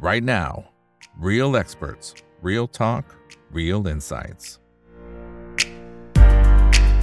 [0.00, 0.64] right now.
[1.18, 3.04] Real experts, real talk,
[3.52, 4.46] real insights.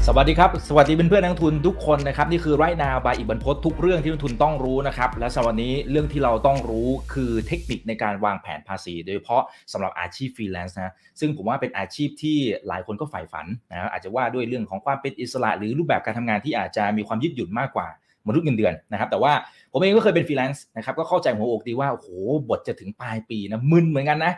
[0.10, 9.44] สวัสดีครับ สวัสดีเพื่อนๆนักทุนทุกคนนะครับ นี่คือไรนาบายอีกบรรพททุกเรื่องที่นักทุนต้องรู้นะครับ และสำหรับวันนี้เรื่องที่เราต้องรู้คือเทคนิคในการวางแผนภาษี โดยเฉพาะ
[9.74, 12.38] สำหรับอาชีพฟรีแลนซ์นะซึ่งผมว่าเป็นอาชีพที่
[12.68, 17.88] หลายคนก็ใฝ่ฝันนะอาจจะว่าด้วยเรื่องของความเป็นอิสระ หรือรูปแบบการทำงานที่อาจจะมีความยืดหยุ่นมากกว่า
[18.28, 19.32] มนุษย์เงินเดือนนะครับแต่ว่า
[19.72, 22.08] ผมเองก็เคยเป็นฟรีแลนซ์นะครับก็เข้าใจหัวอกดีว่าโอ้โห
[22.50, 24.34] พอจะถึงปลายปีนะมึนเหมือนกันนะ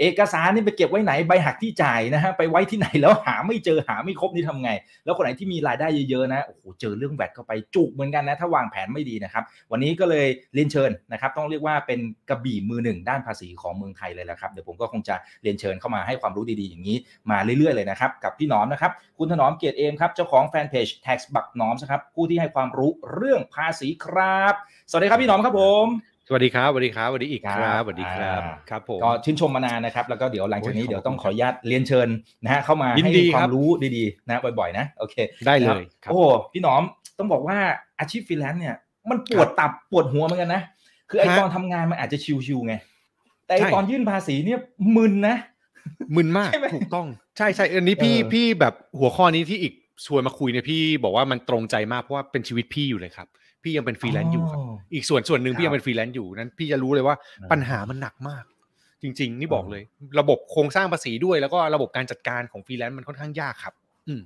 [0.00, 4.70] เอกสารนี่ไปเก็บไว้ไหนใบหัก ณ ที่จ่ายนะฮะไปไว้ที่ไหนแล้วหาไม่เจอหาไม่ครบนี่ทำไง
[5.04, 16.96] แล้วคนไหนที่มีรายได้เยอะๆนะโอ้โหเจอเรื่อง VAT เข้าไปจุกเหมือนกันนะถ้าวางแผนไม่ดีนะครับ วันนี้ก็เลยเรียนเชิญนะครับ ต้องเรียกว่าเป็นกระบี่มือหนึ่งด้านภาษีของเมืองไทยเลยแหละครับเดี๋ยวผมก็คงจะเรียนเชิญเข้ามาให้ความรู้ดีๆ อย่างนี้
[17.30, 24.54] มาเรื่อยๆเลยนะครับกับพี่หนอมนะครับคุณถนอมเกียรติเอมครับเจ้าของแฟนเพจ tax บักหนอมครับผู้ที่ให้ความรู้เรื่องภาษีครับ
[24.90, 25.86] สวัสดีครับพี่หนอมครับผม
[26.28, 32.08] สวัสดีครับสวัสดีครับสวัสดีอีกครับสวัสดีครับอ่าครับผมก็ชื่นชมมานานนะครับ แล้วก็เดี๋ยวหลังจากนี้โอ้ยเดี๋ยวต้องขอบคุณอนุญาตเรียนเชิญ
[32.44, 35.16] นะฮะเข้ามาให้ความรู้ ยินดีครับ ดีๆนะบ่อยๆนะโอเค
[35.46, 36.82] ได้เลยนะครับโอ้โหพี่หนอม
[37.18, 37.56] ต้องบอกว่า
[37.98, 38.76] อาชีพฟรีแลนซ์เนี่ย
[39.10, 40.62] มันปวดตับปวดหัวเหมือนกันนะ
[41.10, 42.74] คือไอฮะตอนทำงานมันอาจจะชิวๆไง
[43.46, 44.58] แต่ไอใช่ตอนยื่นภาษีเนี่ย
[44.96, 45.36] มึนนะ
[46.14, 49.74] มึนมากใช่ไหมถูกต้องใช่ใช่อันนี้พี่เออพี่แบบหัวข้อนี้ที่อีก
[50.06, 53.26] ชวนมาคุยเนี่ยพี่บอกว่ามันตรงใจมากเพราะว่าเป็นชีวิตพี่อยู่เลยครับ
[53.64, 54.60] พี่ยังเป็นฟรีแลนซ์อยู่ครับ
[54.94, 58.44] อีกส่วนส่วนหนึ่งครับพี่ยังเป็นฟรีแลนซ์อยู่นั้น พี่จะรู้เลยว่าอืมปัญหามันหนักมาก
[59.02, 59.82] จริง ๆ นี่บอกเลย
[60.20, 63.74] ระบบโครงสร้างภาษีด้วย แล้วก็ระบบการจัดการของฟรีแลนซ์มันค่อนข้างยากครับ
[64.08, 64.20] อืม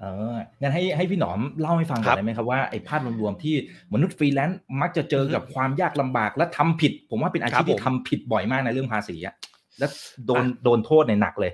[0.00, 3.54] เอองั้นให้ให้พี่หนอมเล่าให้ฟังหน่อยครับได้ไหมครับว่าไอ้ภาพรวมๆที่
[3.94, 9.34] มนุษย์ฟรีแลนซ์มักจะเจอกับความยากลำบากและทำผิด ผมว่าเป็นอาชีพครับผมที่ทำผิดบ่อยมากในเรื่องภาษีอะ
[9.78, 9.90] แล้ว
[10.26, 11.52] โดนอะโดนโทษในยหนักเลย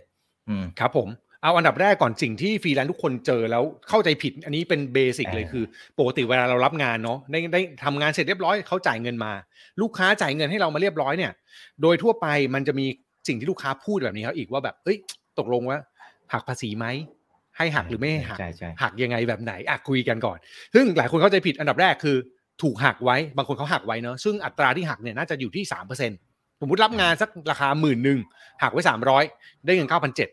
[0.49, 1.09] อืมครับผม
[1.43, 5.65] เอาอันดับแรกก่อนสิ่งที่ฟรีแลนซ์ทุกคนเจอแล้วเข้าใจผิด อันนี้เป็น basic เลยอ่าคือ
[5.99, 9.33] ปกติเวลาเรารับงานเนาะได้ได้ทำงานเสร็จเรียบร้อยเขาจ่ายเงินมา
[9.81, 11.33] ลูกค้าจ่ายเงินให้เรามาเรียบร้อยเนี่ย
[11.83, 12.87] โดยทั่วไปมันจะมี
[13.29, 14.99] สิ่งที่ลูกค้าพูดแบบนี้ครับอีกว่าแบบเอ้ย
[15.39, 15.79] ตกลงว่า
[16.33, 16.87] หักภาษีไหม
[17.57, 20.39] ให้หักหรือไม่ให้หักใช่ใช่หักยังไงแบบไหนอะคุยกันก่อน
[20.75, 22.17] ซึ่งหลายคนเข้าใจผิดอันดับแรกคือ
[22.63, 26.11] ถูกหักไว้บางคนเขาหักไว้เนาะซึ่งอัตราที่หักเนี่ยน่าจะอยู่ที่สามเปอร์เซ็น
[26.61, 28.19] สมมติรับงานสักราคาหมื่นหนึ่ง
[28.63, 29.25] หักไว้สามร้อย
[29.67, 30.29] ได้เงินเก้าพันเจ็ด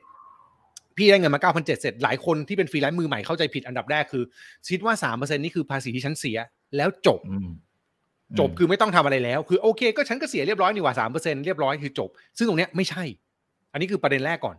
[0.98, 4.24] พี่ได้เงินมาเก้าพันเจ็ดเสร็จ หลายคนที่เป็นฟรีแลนซ์มือใหม่เข้าใจผิดอันดับแรกคือ
[4.70, 6.38] คิดว่าสามเปอร์เซ็นนี่คือภาษีที่ฉันเสีย
[6.78, 7.50] แล้วจบอืม
[8.40, 13.04] จบคือไม่ต้องทำอะไรแล้ว คือโอเค ก็ฉันก็เสียเรียบร้อยนี่หว่าสามเปอร์เซ็นเรียบร้อยคือจบ ซึ่งตรงเนี้ยไม่ใช่
[13.72, 14.58] อันนี้คือประเด็นแรกก่อน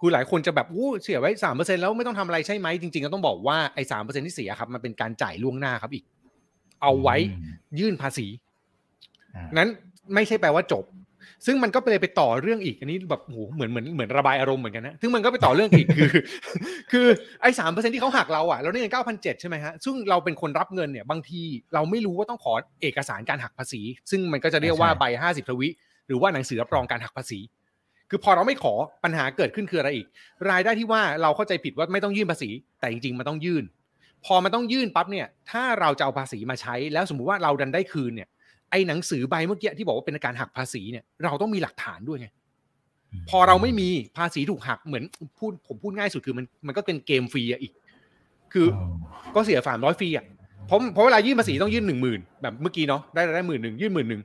[0.00, 6.04] คือหลายคนจะแบบอู้เสียไว้สามเปอร์เซ็นแล้วไม่ต้องทำอะไรใช่ไหมจริงๆก็ต้องบอกว่าไอ้สามเปอร์เซ็นที่เสียครับมันเป็นการจ่ายล่วงหน้าครับอีก
[6.82, 8.26] เอาไว้อืมยื่นภาษี
[9.34, 9.68] อ่านั้น
[10.14, 10.84] ไม่ใช่แปลว่าจบ
[11.46, 16.10] ซึ่งมันก็ไปเลยไปต่อเรื่องอีกอันนี้แบบโหเหมือนเหมือนเหมือนระบายอารมณ์เหมือนกันนะซึ่งมันก็ไปต่อเรื่องอีกคือ
[16.92, 17.06] คือ
[17.42, 21.40] ไอ้สามเปอร์เซ็นที่เขาหักเราอะเราได้เงินเก้าพันเจ็ดใช่ไหมฮะซึ่งเราเป็นคนรับเงินเนี่ยบางที
[21.74, 22.52] เราไม่รู้ว่าต้องขอ
[22.82, 25.68] เอกสารการหักภาษี ซึ่งมันก็จะเรียกว่าใช่ใบห้าสิบทวิ
[26.06, 27.40] หรือว่าหนังสือรับรองการหักภาษี
[28.10, 28.74] คือพอเราไม่ขอ
[29.04, 30.06] ปัญหาเกิดขึ้นคืออะไรอีก
[30.50, 33.64] รายได้ที่ว่าเราเข้าใจผิดว่าไม่ต้องยื่นภาษี แต่จริงๆมันต้องยื่น
[34.26, 38.28] พอมันต้องยื่นปั๊บเนี่ย ถ้าเราจะเอาภาษีมาใช้ แล้วสมมุติว่าเราดันได้คืนเนี่ย
[38.70, 42.28] ไอ้หนังสือใบเมื่อกี้ที่บอกว่าเป็นการหักภาษีเนี่ยเราต้องมีหลักฐานด้วยไง
[43.30, 45.04] พอเราไม่มีภาษีถูกหักเหมือน
[45.38, 47.72] พูดผมพูดง่ายสุดคือมันมันก็เป็นเกมฟรีอะอีก
[48.52, 48.80] คืออ
[49.34, 50.24] ก็เสียสามร้อยฟรีอะ
[50.66, 54.22] เพราะเพราะเวลายื่นภาษีต้องยื่นหนึ่งหมื่นแบบเมื่อกี้เนาะได้ได้หมื่นหนึ่งยื่นหมื่นหนึ่ง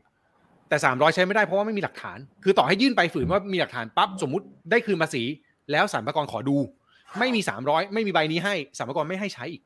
[0.70, 5.24] แต่สามร้อยใช้ไม่ได้เพราะว่าไม่มีหลักฐาน คือต่อให้ยื่นไปฝืนว่ามีหลักฐานปั๊บสมมุติได้คืนภาษี
[5.72, 6.58] แล้วสรรพากรขอดู
[7.20, 9.62] ไม่มีสามร้อยไม่มีใบนี้ให้สรรพากรไม่ให้ใช้อีก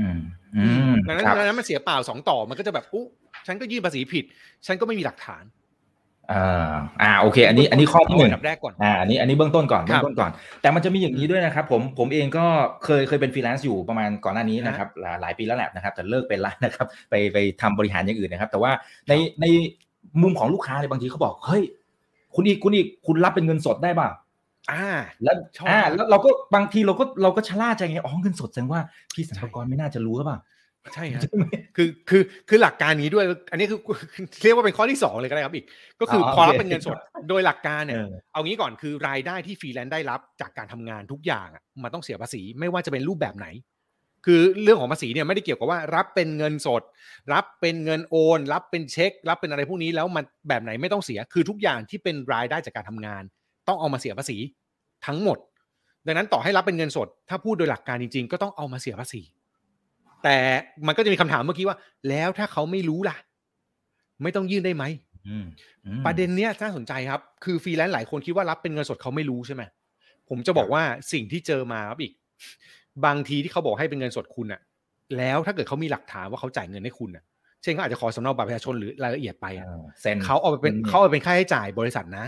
[0.00, 0.18] อืม
[0.56, 3.04] อืมดังนั้นครับดังนั้นมันเสียเปล่าสองต่อมันก็จะแบบอุ๊
[3.46, 4.24] ฉันก็ยื่นภาษีผิด
[4.66, 5.44] ฉันก็ไม่มีหลักฐาน
[6.32, 6.72] อ่า
[7.02, 10.30] อ่าโอเค อันนี้อันนี้ข้อที่หนึ่งเาอันดับแรกก่อนอ่าอันนี้อันนี้เบื้องต้นก่อนครัเบื้องต้นก่อน
[10.62, 12.44] แต่มันจะมีอย่างนี้ด้วยนะครับ ผมผมเองก็
[12.84, 18.72] เคยเคยเป็นฟรีแลนซ์อยู่ประมาณก่อนหน้านี้นะครับหลายหลายปีแล้วแหละนะครับแต่เลิกเป็นแล้วนะครับ ไปไปทำบริหารอย่างอื่นนะครับ แต่ว่า
[19.08, 19.46] ในใน
[20.22, 21.62] มุมของลูกค้าเนี่ยบางทีเขาบอกเฮ้ย
[22.34, 24.08] คุณอีกคุณอีกคุณรับเป็นเงินสดได้ป่ะ
[24.72, 24.86] อ่า
[25.22, 28.80] แล้วชอบอ่าแล้วเราก็บางทีเราก็เราก็ชะล่าใจไงอ๋อเงินสดแสดงว่า
[29.14, 30.38] พี่สรรพากรไม่น่าจะรู้หรือเปล่า
[30.94, 31.44] ใช่ฮะใช่ไหม
[31.76, 33.80] คือคือคือหลักการนี้ด้วย อันนี้คือ
[34.42, 35.66] เรียกว่าเป็นข้อที่สองเลยก็ได้ครับอีก
[36.00, 36.96] ก็คือออพอรับโอเคเป็นเงินสด
[37.28, 43.46] โดยหลักการเนี่ยเออเอางี้ก่อนคือรายได้ที่ฟรีแลนซ์ได้รับจากการทำงานทุกอย่างอะมันต้องเสียภาษีไม่ว่าจะเป็นรูปแบบไหน
[44.26, 46.82] คือเรื่องของภาษีเนี่ยไม่ได้เกี่ยวกับว่ารับเป็นเงินสด
[47.32, 53.22] รับเป็นเงินโอน รับเป็นเช็ค รับเป็นอะไรพวกนี้แล้วมันแบบไหนไม่ต้องเสียคือทุกอย่างที่เป็นรายได้จากการทำงาน
[53.68, 54.36] ต้องเอามาเสียภาษี
[55.06, 55.38] ทั้งหมด
[56.06, 59.22] ดังนั้นต่อให้รับเป็นเงินสด ถ้าพูดโดยหลักการจริง ๆ ก็ต้องเอามาเสียภาษี
[60.24, 60.36] แต่
[60.86, 61.76] มันก็จะมีคำถามเมื่อกี้ว่า
[62.08, 63.16] แล้วถ้าเขาไม่รู้ล่ะ
[64.22, 64.84] ไม่ต้องยื่นได้ไหม
[65.28, 65.46] อืม
[65.86, 69.62] อืมประเด็นเนี้ยน่าสนใจครับ คือฟรีแลนซ์หลายคนคิดว่ารับเป็นเงินสดเขาไม่รู้ใช่ไหม
[70.28, 70.82] ผมจะบอกว่า
[71.12, 72.12] สิ่งที่เจอมาครับอีก
[73.04, 74.60] บางทีที่เขาบอกให้เป็นเงินสดคุณอะ
[75.18, 77.24] แล้วถ้าเกิดเขามีหลักฐานว่าเขาจ่ายเงินให้คุณอะ
[77.62, 82.26] เช่นเขาอาจจะขอสำเนาบัตรประชาชนหรือรายละเอียดไปอะเออเซ็นเขาเอาไปเป็นอืมเขาเอาไปเป็นค่าใช้จ่ายบริษัทนะ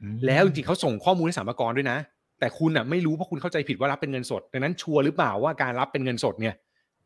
[0.00, 1.98] อืมแล้วจริงๆเขาส่งข้อมูลให้สรรพากรด้วยนะ
[2.40, 6.54] แต่คุณอะไม่รู้เพราะคุณเข้าใจผิดว่ารับเป็นเงินสด ดังนั้นชัวร์หรือเปล่าว่าการรับเป็นเงินสดเนี่ย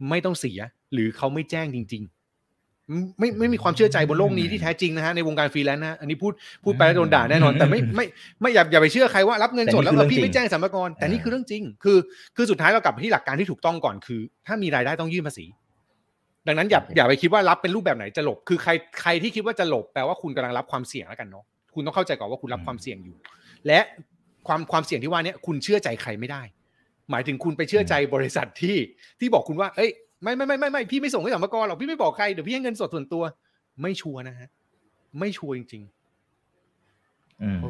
[0.09, 0.59] ไม่ต้องเสีย
[0.93, 6.33] หรือเขาไม่แจ้งจริง ๆ ไม่ไม่มีความเชื่อใจบนโลกนี้ที่แท้จริงนะฮะในวงการฟรีแลนซ์นะฮะอันนี้พูด
[6.65, 8.07] พูดไปแล้วโดนด่าแน่นอน แต่ไม่ไม่
[8.41, 11.99] ไม่อย่าอย่าไปเชื่อใครว่ารับเงินสดแต่แล้วนี่คือพี่เรื่องจริงไม่แจ้งสรรพากรแต่นี่คือเรื่องจริง คือ
[12.37, 15.47] คือสุดท้ายเรากลับไปที่หลักการที่ถูกต้องก่อนคือ ถ้ามีรายได้ต้องยื่นภาษี
[16.47, 21.45] ดังนั้นอย่าอย่าไปคิดว่ารับเป็นรูปแบบไหนจะหลบ คือใครใครที่คิดว่าจะหลบแปลว่าคุณกำลังรับความเสี่ยงแล้วกันเนาะ
[21.75, 23.17] คุณต้องเข้าใจก่อนว่าคุณรับความเสี่ยงอยู่
[23.67, 23.81] และ
[24.47, 26.43] ความความเสี่ยงที่ว่าเนี้ยคุณเชื่อใจใครไม่ได้
[27.11, 28.77] หมายถึงคุณไปเชื่อใจบริษัทที่
[29.21, 29.91] ที่บอกคุณว่าเอ้ย
[30.23, 33.23] ไม่ไม่ไม่ไม่ไม่พี่ไม่ส่งให้สรรพากรหรอกพี่ไม่บอกใครเดี๋ยวพี่ให้เงินสดส่วนตัว
[33.83, 34.49] ไม่ชัวร์นะฮะ
[35.19, 35.83] ไม่ชัวร์จริง
[37.43, 37.65] อืมๆเ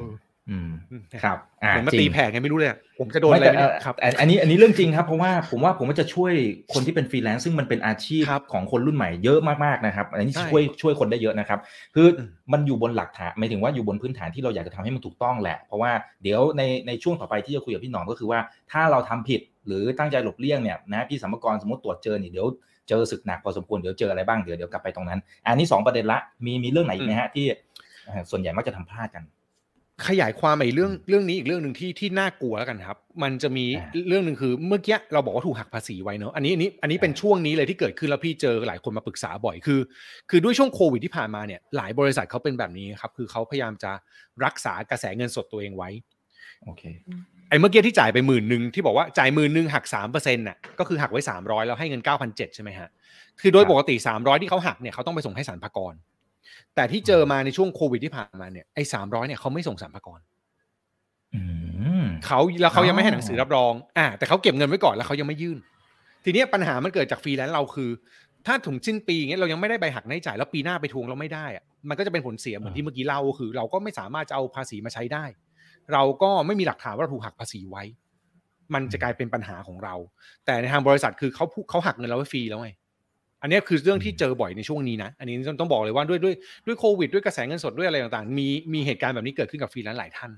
[0.51, 6.33] อออืมอืมครับอ่าเหมือนมาตีแผ่จริงไงไม่รู้เลยอะผมจะโดนอะไรไม่ไหมแต่เนี่ยครับอันอันนี้อันนี้เรื่องจริงครับเพราะว่าผมว่าผมว่าจะช่วย
[6.73, 11.59] คนที่เป็นฟรีแลนซ์ซึ่งมันเป็นอาชีพครับของคนรุ่นใหม่เยอะมากๆนะครับ อันนี้ใช่ช่วยช่วยคนได้เยอะนะครับ
[11.95, 15.93] คืออมมันอยู่บนหลักฐานหมายถึงว่าอยู่บนพื้นฐานที่เราอยากจะทำให้มันถูกต้องแหละ เพราะว่า
[16.23, 18.41] เดี๋ยวในในช่วงต่อไปที่จะคุยกับพี่หนอมก็คือว่า
[18.73, 22.47] ถ้าเราทำผิดหรือตั้งใจหลบเลี่ยงเนี่ยนะพี่สรรพากรสมมติตรวจเจอนี่เดี๋ยว
[22.89, 27.47] เจอศึกหนักพอสมควรเดี๋ยวเจออะไรบ้างเดี๋ยวเดี๋ยวกลับไปตรงนั้น อันนี้สองประเด็นละมีมีเรื่องไหนอีกไหมฮะที่
[28.07, 29.25] เอ่อส่วนใหญ่มักจะทำพลาดกัน
[30.09, 39.81] ขยายความไอ้เรื่องเรื่องนี้อีกเรื่องหนึ่งที่ที่น่ากลัวแล้วกันครับ มันจะมีอ่าเรื่องหนึ่งคือเมื่อกี้เราบอกว่าถูกหักภาษีไว้เนอะอันนี้อันนี้อันนี้เป็นช่วงนี้เลยที่เกิดขึ้นแล้วพี่เจอหลายคนมาปรึกษาบ่อยคือ
[40.31, 43.93] คือด้วยช่วงโควิดที่ผ่านมาเนี่ยหลายบริษัทเขาเป็นแบบนี้ครับ คือเขาพยายามจะ
[44.45, 45.91] รักษากระแสเงินสดตัวเองไว้
[46.65, 46.83] โอเค
[47.49, 52.89] ไอ้เมื่อกี้ที่จ่ายไปหมื่นหนึ่งที่บอกว่าจ่ายหมื่นหนึ่งหักสามเปอร์เซ็นต์น่ะก็คือหักไว้สามร้อยแล้วให้เงินเก้าพันเจ็ดใช่ไหมฮะ
[53.41, 55.95] คือโดยครับปกติสามร้อยที่เขาหักเนี่ยเขาต้องไปส่งให้สรรพากร
[56.75, 60.21] แต่ที่เจอมาในช่วงโควิดที่ผ่านมาเนี่ยไอ้สามร้อยเนี่ยเขาไม่ส่งสรรพากร
[61.35, 61.41] อื
[62.03, 65.59] มเขาแล้วเขายังไม่ให้อ๋อหนังสือรับรอง อ่า แต่เขาเก็บเงินไว้ก่อนแล้วเขายังไม่ยื่น
[66.25, 67.91] ทีเนี้ยปัญหามันเกิดจากฟรีแลนซ์เราคือ
[68.47, 75.25] ถ้าถึงสิ้นปีอย่างเงี้ยเรายังไม่ได้ใบหักหน้าใช้จ่ายแล้วปีหน้าไปทวงเราไม่ได้อะมันก็จะเป็นผลเสียเหมือนที่เมื่อกี้เล่าก็คือ เราก็ไม่สามารถจะเอาภาษีมาใช้ได้
[75.93, 77.83] เราก็ไม่มีหลักฐานว่าเราถูกหักภาษีไว้
[78.75, 79.95] มันจะกลายเป็นปัญหาของเรา
[80.45, 82.71] แต่ในทางบริษัทคือเขาพูเขาหักเงินเราไว้ฟรีแล้วไง
[83.45, 86.35] อันเนี้ยคือเรื่องที่เจอบ่อยในช่วงนี้นะ อันนี้ต้องบอกเลยว่าด้วยด้วย
[86.67, 90.31] ด้วยโควิดด้วยกระแสเงินสดด้วยอะไรต่างๆ มีมีเหตุการณ์แบบนี้เกิดขึ้นกับฟรีแลนซ์หลายท่าน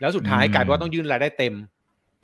[0.00, 1.54] แล้วสุดท้ายอืมกลายเป็นว่าต้องยื่นรายได้เต็ม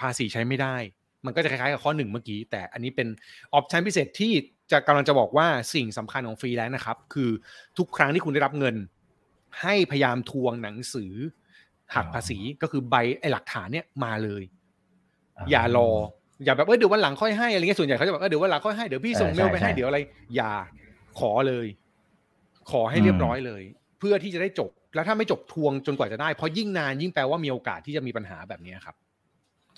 [0.01, 0.77] ภาษีใช้ไม่ได้
[1.25, 3.09] มันก็จะคล้ายๆกับข้อหนึ่งเมื่อกี้ แต่อันนี้เป็น
[3.55, 4.33] option พิเศษที่
[4.73, 7.31] จะกำลังจะบอกว่าสิ่งสำคัญของฟรีแลนซ์นะครับ คือ
[7.79, 8.77] ทุกครั้งที่คุณได้รับเงิน
[9.61, 11.13] ให้พยายามทวงหนังสือ
[11.95, 14.43] หักภาษีก็คือใบไอ้หลักฐานเนี่ยมาเลย
[15.51, 15.89] อย่ารอ
[16.45, 19.99] อย่าแบบเออเดี๋ยววันหลังค่อยให้อะไรเงี้ยส่วนใหญ่เขาจะบอกเออเดี๋ยววันหลังค่อยให้เดี๋ยวพี่ส่งเออเมลไปใช่ให้ใช่เดี๋ยวอะไร
[20.37, 20.53] อย่า
[21.19, 21.67] ขอเลย
[22.71, 23.63] ขอให้เรียบร้อยเลย
[23.99, 28.95] เพื่อที่จะได้จบ แล้วถ้าไม่จบทวงจนกว่าจะได้เพราะยิ่งนานยิ่งแปลว่ามีโอกาสที่จะมีปัญหาแบบนี้ครับ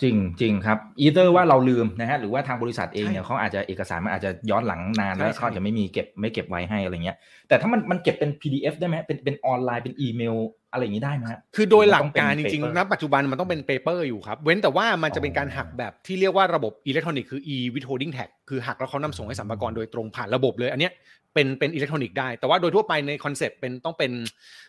[0.01, 7.17] จริงจริงครับอีเตอร์ว่าเราลืมนะฮะหรือว่าทางบริษัทเองใช่เนี่ยเขาอาจจะเอกสารมันอาจจะย้อนหลังนานแล้วใช่ใช่เขาอาจจะไม่มีเก็บไม่เก็บไว้ให้อะไรเงี้ย
[7.47, 10.35] แต่ถ้ามันมันเก็บเป็น PDF ได้ไหมเป็นเป็นออนไลน์เป็นอีเมล
[10.71, 20.91] อะไรอย่างนี้ได้ไหมฮะคือโดยหลักมันต้องเป็นการจริง paper ๆณปัจจุบันมันต้องเป็น paper อยู่ครับ เว้นแต่ว่ามันจะเป็นการหักแบบที่เรียกว่าระบบอิเล็กทรอนิกส์คือ e withholding tax คือหักแล้วเขานำส่งให้สรรพากรโดยตรงผ่านระบบเลยอันเนี้ย
[21.33, 24.11] เป็นเป็นอิเล็กทรอนิกส์ได้ แต่ว่าโดยทั่วไปใน concept เป็นต้องเป็น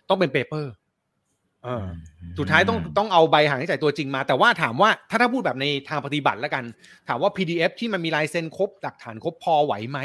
[0.09, 0.73] ต้องเป็น paper
[2.39, 6.65] สุดท้ายต้องต้องเอาใบหัก ณ ที่จ่ายตัวจริงมา แต่ว่าถามว่าถ้าถ้าพูดแบบในทางปฏิบัติแล้วกัน
[7.09, 9.99] ถามว่า PDF ที่มันมีลายเซ็นครบหลักฐานครบพอไหวไหม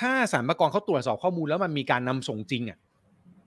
[0.00, 2.78] ถ้าสรรพากรเขาตรวจสอบข้อมูลแล้วมันมีการนำส่งจริงอะ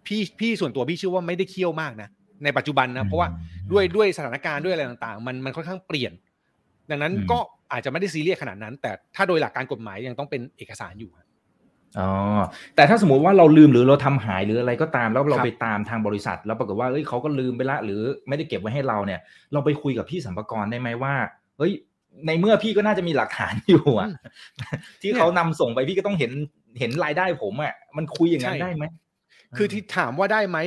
[0.05, 2.09] พี่พี่ส่วนตัวพี่เชื่อว่าไม่ได้เคี่ยวมากนะ
[2.44, 3.29] ในปัจจุบันนะเพราะว่า
[3.71, 6.11] ด้วยด้วยสถานการณ์ด้วยอะไรต่างๆ มันมันค่อนข้างเปลี่ยน
[6.89, 7.39] ดังนั้นอืมก็
[7.71, 11.11] อาจจะไม่ได้ซีเรียสขนาดนั้น แต่ถ้าโดยหลักการกฎหมายยังต้องเป็นเอกสารอยู่
[11.99, 12.09] อ๋อ
[12.75, 19.19] แต่ถ้าสมมติว่าเราลืมหรือเราทำหายหรืออะไรก็ตามแล้วเรารไปตามทางบริษัท แล้วปรากฏว่าเอ้ยเขาก็ลืมไปละ หรือไม่ได้เก็บไว้ให้เราเนี่ย
[19.54, 21.13] เราไปคุยกับพี่สัมภากรได้ไหมว่า
[21.57, 21.71] เฮ้ย
[22.27, 24.09] ในเมื่อพี่ก็น่าจะมีหลักฐานอยู่อะ
[25.01, 26.31] ที่เขานำส่งไปพี่ก็ต้องเห็น
[26.80, 28.83] เห็นรายได้ผมอะมันคุยอย่างนั้นได้ไหม
[29.57, 30.57] คือที่ถามว่าได้ไหม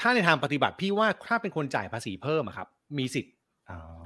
[0.00, 3.32] ถ้าในทางปฏิบัติพี่ว่าถ้าเป็นคนจ่ายภาษีเพิ่มอะครับ มีสิทธิ์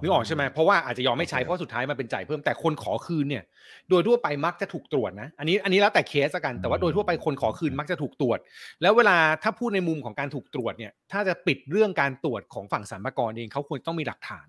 [0.01, 3.45] นึกออกใช่ไหมเพราะว่าอาจจะยอมไม่ใช้โอเคเพราะสุดท้ายมันเป็นจ่ายเพิ่มแต่คนขอคืนเนี่ย
[3.91, 8.39] โดยทั่วไปมักจะถูกตรวจนะ อันนี้อันนี้แล้วแต่เคสละกันแต่ว่าโดยทั่วไปคนขอคืนมักจะถูกตรวจ
[8.83, 14.47] แล้วเวลาถ้าพูดในมุมของการถูกตรวจเนี่ย ถ้าจะปิดเรื่องการตรวจของฝั่งสรรพากรเองเขาควรต้องมีหลักฐาน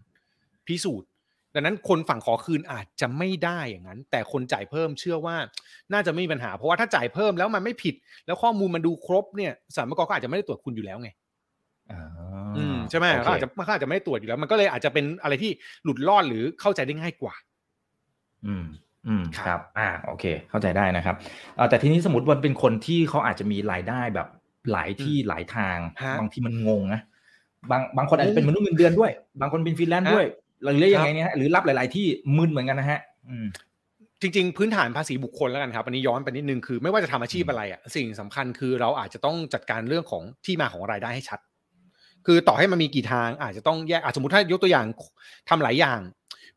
[0.67, 1.09] พิสูจน์
[1.53, 5.35] ดังนั้นคนฝั่งขอคืนอาจจะไม่ได้อย่างนั้น แต่คนจ่ายเพิ่มเชื่อว่า
[5.93, 11.09] น่าจะไม่มีปัญหา เพราะว่าถ้าจ่ายเพิ่มแล้วมันไม่ผิด แล้วข้อมูลมันดูครบเนี่ยสรรพากรก็อาจจะไม่ได้ตรวจคุณอยู่แล้วไง
[11.93, 12.03] อ๋อ
[12.57, 15.51] อืมใช่ไหมโอเคเขาอาจจะเขาอาจจะไม่ได้ตรวจอยู่แล้ว มันก็เลยอาจจะเป็นอะไรที่
[15.83, 17.33] หลุดรอดหรือเข้าใจได้ง่ายกว่า
[18.45, 18.65] อืม
[19.07, 21.15] อืมครับครับอ่า โอเค เข้าใจได้นะครับ
[21.55, 24.27] เอ่อแต่ทีนี้สมมติว่าเป็นคนที่เขาอาจจะมีรายได้แบบ
[24.71, 27.01] หลายที่หลายทางฮะบางทีมันงงนะ
[27.71, 30.27] บางบางคนอาจจะเป็นมนุษย์เงินเดือนด้วย บางคนเป็นฟรีแลนซ์ฮะด้วย
[30.62, 32.05] หรือยังไงครับเนี่ยฮะหรือรับหลาย ๆ ที่
[32.38, 33.48] มึนเหมือนกันนะฮะ อืม
[34.21, 41.39] จริงๆพื้นฐานภาษีบุคคลแล้วกันครับอันนี้ย้อนไปนิดนึงคือไม่ว่าจะทำอาชีพอะไรอะสิ่งสำคัญคือเราอาจจะต้องจัดการเรื่องของที่มาของรายได้ให้ชัด
[42.25, 44.85] คือต่อให้มันมีกี่ทางอาจจะต้องแยกอะสมมติถ้ายกตัวอย่าง
[45.49, 45.99] ทำหลายอย่าง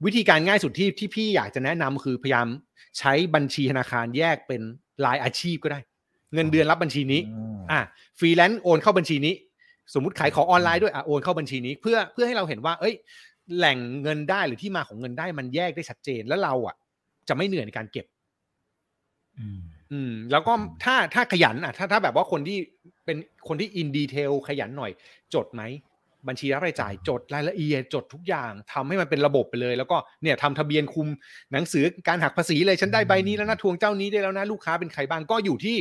[0.05, 2.47] วิธีการง่ายสุดที่ที่พี่อยากจะแนะนำคือพยายาม
[2.99, 4.63] ใช้บัญชีธนาคารแยกเป็น
[5.05, 5.81] รายอาชีพก็ได้
[6.35, 7.21] เงินเดือนรับบัญชีนี้
[7.71, 7.81] อะ
[8.19, 9.35] ฟรีแลนซ์โอนเข้าบัญชีนี้
[9.95, 12.95] สมมติขายของออนไลน์ด้วยอะโอนเข้าบัญชีนี้ เพื่อเพื่อให้เราเห็นว่า เอ้ย
[13.57, 16.77] แหล่งเงินได้หรือที่มาของเงินได้มันแยกได้ชัดเจนแล้วเราอะ
[17.29, 18.07] จะไม่เหนื่อยในการเก็บ
[19.39, 19.59] อืม
[19.93, 20.53] อืมแล้วก็
[20.85, 22.59] ถ้าถ้าขยันอะถ้าถ้าแบบว่าคนที่
[23.05, 23.17] เป็น
[23.49, 24.91] คนที่ in detail ขยันหน่อย
[25.35, 25.63] จดไหม
[26.29, 31.07] บัญชีรายรับรายจ่ายจดรายละเอียดจดทุกอย่างทำให้มันเป็นระบบไปเลย แล้วก็เนี่ยทำทะเบียนคุม
[31.53, 35.77] หนังสือการหักภาษีเลยฉันได้ใบนี้แล้วนะทวงเจ้านี้ได้แล้วนะลูกค้าเป็นใครบ้างก็อยู่ที่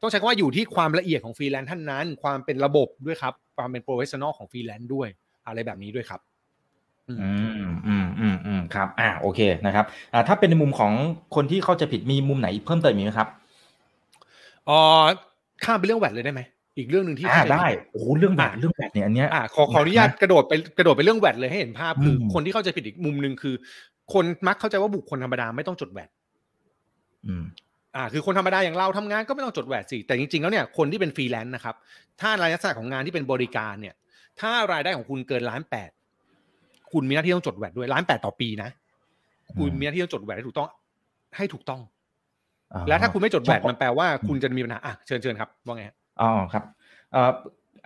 [0.00, 5.08] ต้องใช้คำว่าอยู่ที่ความละเอียดของฟรีแลนซ์ท่านนั้น ความเป็นระบบด้วยครับ ความเป็น professional ของฟรีแลนซ์ด้วย
[5.46, 6.20] อะไรแบบนี้ด้วยครับ
[7.08, 10.92] อืมอืมอืมอืมอืมครับ อ่าโอเคนะครับอ่าถ้าเป็นในมุมของ
[11.34, 13.28] คนที่เข้าใจผิดมีมุมไหนเพิ่มเติมอีกไหมครับ
[14.66, 14.70] เอ
[15.00, 15.02] อ
[15.64, 16.42] ข้ามไปเรื่อง VAT เลยได้ไหม
[16.78, 23.54] อีกเรื่องหนึ่งที่อ่าเข้าใจผิดได้โอ้โหเรื่องแบอะบเรื่องแบบเนี่ยอันเนี้ยอ่าขอขออนุญาตกระโดดไปกระโดดไปเรื่อง VAT เลยให้เห็นภาพคืออมคนที่เข้าใจผิดอีกมุมหนึ่งคือ
[24.12, 26.10] คนมักเข้าใจว่าบุคคลธรรมดาไม่ต้องจด VAT
[27.26, 27.44] อืม
[27.96, 31.74] อ่าคือคนธรรมดาอย่างเราทำงานก็ไม่ต้องจด VAT สิแต่จริงๆแล้วเนี่ยคนที่เป็นฟรีแลนซ์นะครับ
[32.20, 33.94] ถ้ารายลักษณะของงานที่เป็นบริการเนี่ย
[34.40, 35.90] ถ้ารายได้ของคุณเกินล้านแปด
[36.92, 38.70] คุณมีหน้าที่ต้องจด VAT ด้วยล้านแปดต่อปีนะ
[39.58, 40.68] คุณมีหน้าที่ต้องจด VAT ให้ถูกต้อง
[41.36, 41.80] ให้ถูกต้อง
[42.74, 46.64] อ่าแล้วถ้าคุณไม่จด VAT เฉพาะมันแปลว่าคุณจะมีปัญหาอะเชิญเชิญครับว่าไงฮะ อ๋อครับ
[47.12, 47.32] เอ่อ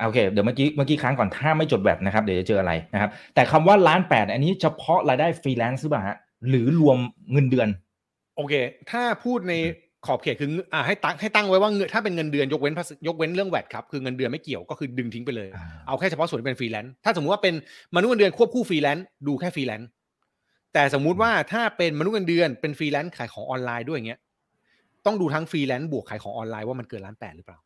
[0.04, 6.98] โอเคเดี๋ยวเมื่อกี้เมื่อกี้ค้างก่อนถ้าไม่จด VAT นะครับเดี๋ยวจะเจออะไรนะครับ แต่คำว่าล้านแปดอันนี้เฉพาะรายได้ฟรีแลนซ์หรือเปล่าฮะหรือรวม
[7.32, 7.68] เงินเดือน
[8.36, 8.54] โอเค
[8.90, 9.54] ถ้าพูดใน
[10.06, 17.54] ขอบเขตคืออ่าให้ตั้งให้ตั้งไว้ว่าเงินถ้าเป็นเงินเดือนยกเว้นภาษียกเว้นเรื่อง VAT ครับคือเงินเดือนไม่เกี่ยวก็คือดึงทิ้งไปเลยอ่าเอาแค่เฉพาะส่วนที่เป็นฟรีแลนซ์ถ้าสมมุติว่าเป็น
[17.96, 19.88] มนุษย์เงินเดือนควบคู่ฟรีแลนซ์ดูแค่ฟรีแลนซ์
[20.74, 24.20] แต่สมมุติว่าถ้าเป็นมนุษย์เงินเดือนเป็นฟรีแลนซ์ขายของออนไลน์ด้วยอย่างเงี้ย
[25.06, 27.58] ต้องดูทั้งฟรีแลนซ์บวกขายของออนไลน์ว่ามันเกินล้านแปดหรือเปล่า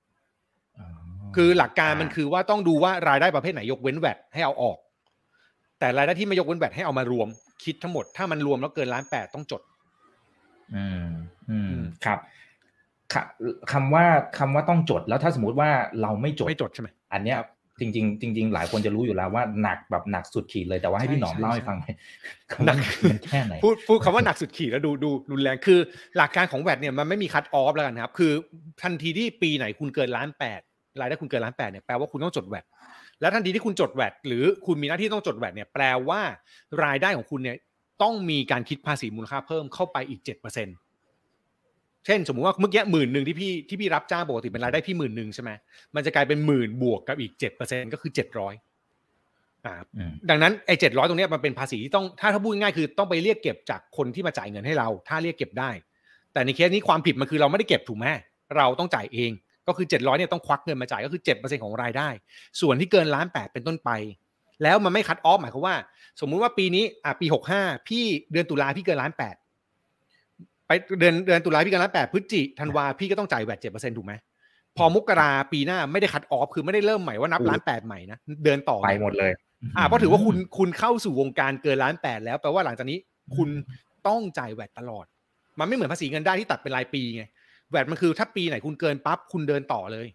[1.37, 4.79] คือหลักการมันคือว่าต้องดูว่ารายได้ประเภทไหนยกเว้นแวดให้เอาออก
[5.79, 7.29] แต่รายได้ที่ไม่ยกเว้นแวดให้เอามารวม
[7.65, 9.63] คิดทั้งหมดถ้ามันรวมแล้วเกินล้านแปดต้องจด
[10.75, 11.07] อืม
[11.51, 12.19] อืมอืมครับ
[13.13, 13.15] ค
[13.73, 14.05] คำว่า
[14.39, 15.71] คำว่าต้องจดแล้วถ้าสมมุติว่า
[16.03, 17.39] เราไม่จดไม่จดใช่ไหมอันเนี้ย
[17.81, 21.95] จริง ๆ จริง ๆ หลายคนจะรู้อยู่แล้วว่าหนักแบบหนักสุดขีดเลยแต่ว่าให้ใช่พี่หนอมใช่เล่าให้ใช่ฟังหน่อย
[22.67, 22.77] หนัก
[23.11, 25.79] มันแค่ไหนพูดพูดคำว่าหนักสุดขีดแล้วดูดูรุนแรงคือ
[26.17, 28.33] หลักการของแวดเนี่ยมันไม่มีคัตออฟแล้วกันครับ คือ
[28.83, 30.61] ทันทีที่ปีไหนคุณเกินล้านแปด
[31.01, 32.65] รายได้คุณเกินล้านแปดเนี่ยแปลว่าคุณต้องจดแวด
[33.21, 36.21] แล้วทันทีที่คุณจดแวดหรือคุณมีหน้าที่ต้องจดแวดเนี่ยแปลว่า
[36.85, 37.57] รายได้ของคุณเนี่ย
[38.03, 40.69] ต้องมีการคิดภาษีมูลค่าเพิ่มเข้าไปอีกเจ็ดเปอร์เซ็น
[42.07, 45.51] เช่น สมมุติว่าเมื่อกี้หมื่นหนึ่งที่พี่ที่พี่รับจ้างปกติเป็นรายได้พี่หมื่นหนึ่งใช่ไหม
[45.95, 48.55] มันจะกลายเป็นหมื่นบวกกับอีกเจ็ดเปอร์เซ็นก็คือเจ็ดร้อย
[49.67, 55.71] อ่าอืมดังนั้นไอ้เจ็ดร้อยตรงเนี้ยมันเป็นภาษีที่ต้องถ้าถ้าพูดง่ายๆคือต้องไปเรียกเก็บจากคนที่มาจ่ายเงินให้เรา ถ้าเรียกเก็บได้
[56.33, 58.07] แต่ในเคสนี้ความผิดมันคือเราไม่ได้เก็บถูกไหม
[58.57, 59.31] เราต้องจ่ายเอง
[59.69, 62.09] ก็คือเจ็ดร้อยเนี่ยต้องควักเงินมาจ่ายก็คือเจ็ดเปอร์เซ็นของรายได้
[62.61, 63.91] ส่วนที่เกินล้านแปดเป็นต้นไป
[64.63, 65.77] แล้วมันไม่คัดออฟหมายความว่า
[66.21, 69.35] สมมุติว่าปีนี้อะปีหกห้าพี่เดือนตุลาพี่เกินล้านแปด
[70.67, 74.13] ไปเดือนเดือนตุลาพี่เกินล้านแปดพฤศจิธันวาพี่ก็ต้องจ่ายแวดเจ็ดเปอร์เซ็นถูกไหม
[74.77, 79.33] พอมกราปีหน้าไม่ได้คัดออฟคือไม่ได้เริ่มใหม่ว่านับล้านแปดใหม่นะเดินต่อไปหมดเลย
[79.77, 82.99] อ่าเพราะถือว่าคุณคุณเข้าสู่วงการเกินล้านแปดแล้วแปลว่าหลังจากนี้
[83.37, 83.49] คุณ
[84.09, 85.07] ต้องจ่ายแวดตลอด
[85.59, 87.25] มันไม่เหมือนภาษีเงินได้ที่ตัดเป็นรายปีไง
[87.71, 90.07] แวดมันคือถ้าปีไหนคุณเกินปั๊บคุณเดินต่อเลย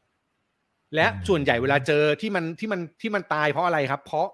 [0.96, 4.28] และส่วนใหญ่เวลาเจอที่มันที่มันที่มันตายเพราะอะไรครับ เพราะ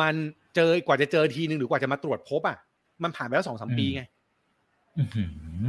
[0.00, 0.14] มัน
[0.56, 2.56] เจอกว่าจะเจอทีนึงหรือกว่าจะมาตรวจพบอะ
[3.02, 4.11] มันผ่านไปแล้วสองสามปีไงอื้อหือ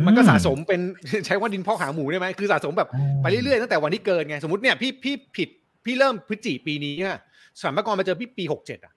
[0.08, 0.82] มันก็สะสมเป็น
[1.26, 5.50] ใช้ว่าดินพอกหางหมูได้ไหมคือสะสมแบบอ๋อไปเรื่อยๆตั้งแต่วันที่เกินไงสมมติเนี่ยพี่พี่ผิด
[5.86, 7.20] พี่เริ่มพฤศจิปีนี้อะ
[7.62, 8.94] สรรพากรมาเจอพี่ปีหกเจ็ดอะ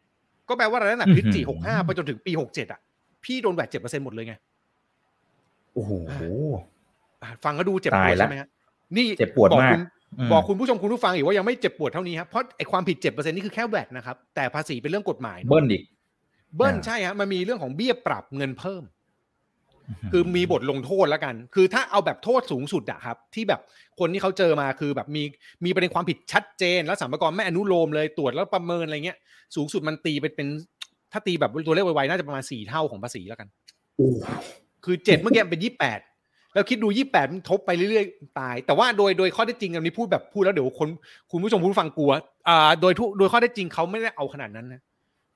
[0.48, 2.80] ก็แปลว่าอะไรนั่นแหละพฤศจิหกห้าไปจนถึงปีหกเจ็ดอะ
[3.24, 4.34] พี่โดน VAT เจ็ดเปอร์เซ็นต์หมดเลยไง
[5.74, 5.90] โอ้โห
[7.22, 8.48] อะฟังก็ดูเจ็บปตาวยดละใช่ไหมฮะ
[8.96, 9.82] นี่เจ็บปวดบอกมากคุณ
[10.18, 15.82] อืมบอกคุณผู้ชมคุณผู้ฟังอีกว่ายังไม่เจ็บปวดเท่านี้ครับเพราะไอ้ความผิดเจ็ดเปอร์เซ็นต์นี่คือแค่ VAT นะครับแต่ภาษีเป็นเรื่องกฎหมายเบิ้ลอีก
[16.56, 18.82] เบิ้ลอ่าใช่ฮะมันมีเรื่องของเบี้ยปรับเงินเพิ่ม
[20.12, 23.60] คือมีบทลงโทษแล้วกัน คือถ้าเอาแบบโทษสูงสุดอะครับ ที่แบบ
[24.00, 25.22] คนที่เขาเจอมาคือแบบมี
[25.64, 29.18] มีประเด็นความผิดชัดเจน แล้วสัมภากรไม่อนุโลมเลยตรวจแล้วประเมินอะไรเงี้ย
[29.56, 30.48] สูงสุดมันตีไปเป็น
[31.12, 33.48] ถ้าตีแบบตัวเลขไวๆน่าจะประมาณสี่เท่าของภาษีแล้วกัน
[33.96, 34.08] โอ้
[34.84, 36.00] คือเจ็ดเมื่อกี้เป็นยี่แปด
[36.54, 40.88] แล้วคิดดูยี่แปดมันทบไปเรื่อยๆตาย แต่ว่าโดยโดยข้อเท็จจริงอันนี้พูดแบบพูดแล้วเดี๋ยวคน
[41.30, 42.10] คุณผู้ชมผู้ฟังกลัว
[42.48, 44.80] อ่าโดยทุโดยข้อเท็จจริงเขาไม่ได้เอาขนาดนั้นนะ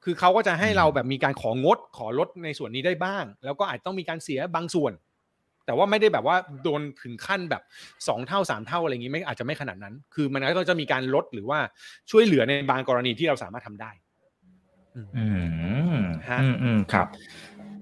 [0.04, 4.92] คือเขาก็จะให้เราแบบมีการของงดขอลดในส่วนนี้ได้บ้าง แล้วก็อาจต้องมีการเสียบางส่วน
[5.66, 7.62] แต่ว่าไม่ได้แบบว่าโดนถึงขั้นแบบ
[8.08, 11.58] สองเท่าสามเท่าอะไรอย่างนี้ไม่อาจจะไม่ขนาดนั้น คือมันก็จะมีการลดหรือว่า
[12.10, 13.90] ช่วยเหลือในบางกรณีที่เราสามารถทำได้
[14.96, 15.26] อื
[15.94, 17.06] มฮะอืมอืมครับ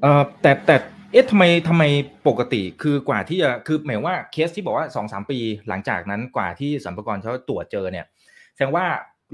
[0.02, 0.76] เอ่อแต่แต่
[1.12, 1.82] เอ๊ะทำไมทำไม
[2.28, 8.06] ปกติคือกว่าที่จะคือหมายว่าเคสที่บอกว่าสองสามปีหลังจากนั้นกว่าที่สัมภาระเขาตรวจเจอเนี่ย
[8.54, 8.86] แสดงว่า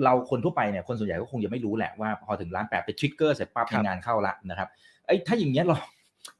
[0.05, 4.69] เราคนทั่วไปเนี่ยคนส่วนใหญ่ก็คงยังไม่รู้แหละว่าพอถึงร้านแปดไปทริกเกอร์เสร็จปั๊บครับงานเข้าละนะครับ
[5.07, 5.77] ไอ้ยถ้าอย่างเงี้ยเรา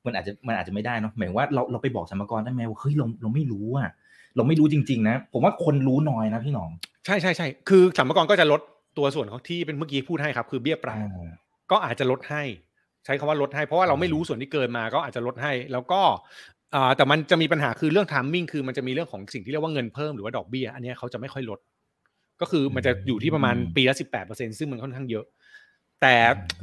[0.05, 3.91] มันอาจจะมันอาจจะไม่ได้เนาะหมายว่าเราเราไปบอกสัมภาระได้ไหมว่าเฮ้ยเราเราไม่รู้อะ
[4.37, 6.71] เราไม่รู้จริง ๆ นะ ผมว่าคนรู้น้อยนะพี่หนอง
[7.07, 8.61] ใช่ใช่ใช่คือสัมภาระก็จะลด
[8.99, 11.31] ตัวส่วนของที่เป็นเมื่อกี้พูดให้ครับ คือเบี้ยปรับอ่า
[11.71, 12.43] ก็อาจจะลดให้
[13.05, 16.01] ใช้คำว่าลดให้เพราะว่าเราไม่รู้ส่วนที่เกินมาก็อาจจะลดให้ แล้วก็
[16.75, 21.59] อ่าแต่มันจะมีปัญหาคือเรื่อง timing คือมันจะมีเรื่องของสิ่งที่เรียกว่าเงินเพิ่มหรือว่าดอกเบี้ยอันเนี้ยเขาจะไม่ค่อยลด
[22.41, 25.25] ก็คือมันจะอยู่ที่ประมาณปีละสิบแปดเปอร์เซ็นต์ซึ่งมันค่อนข้างเยอะ
[26.01, 26.17] แต่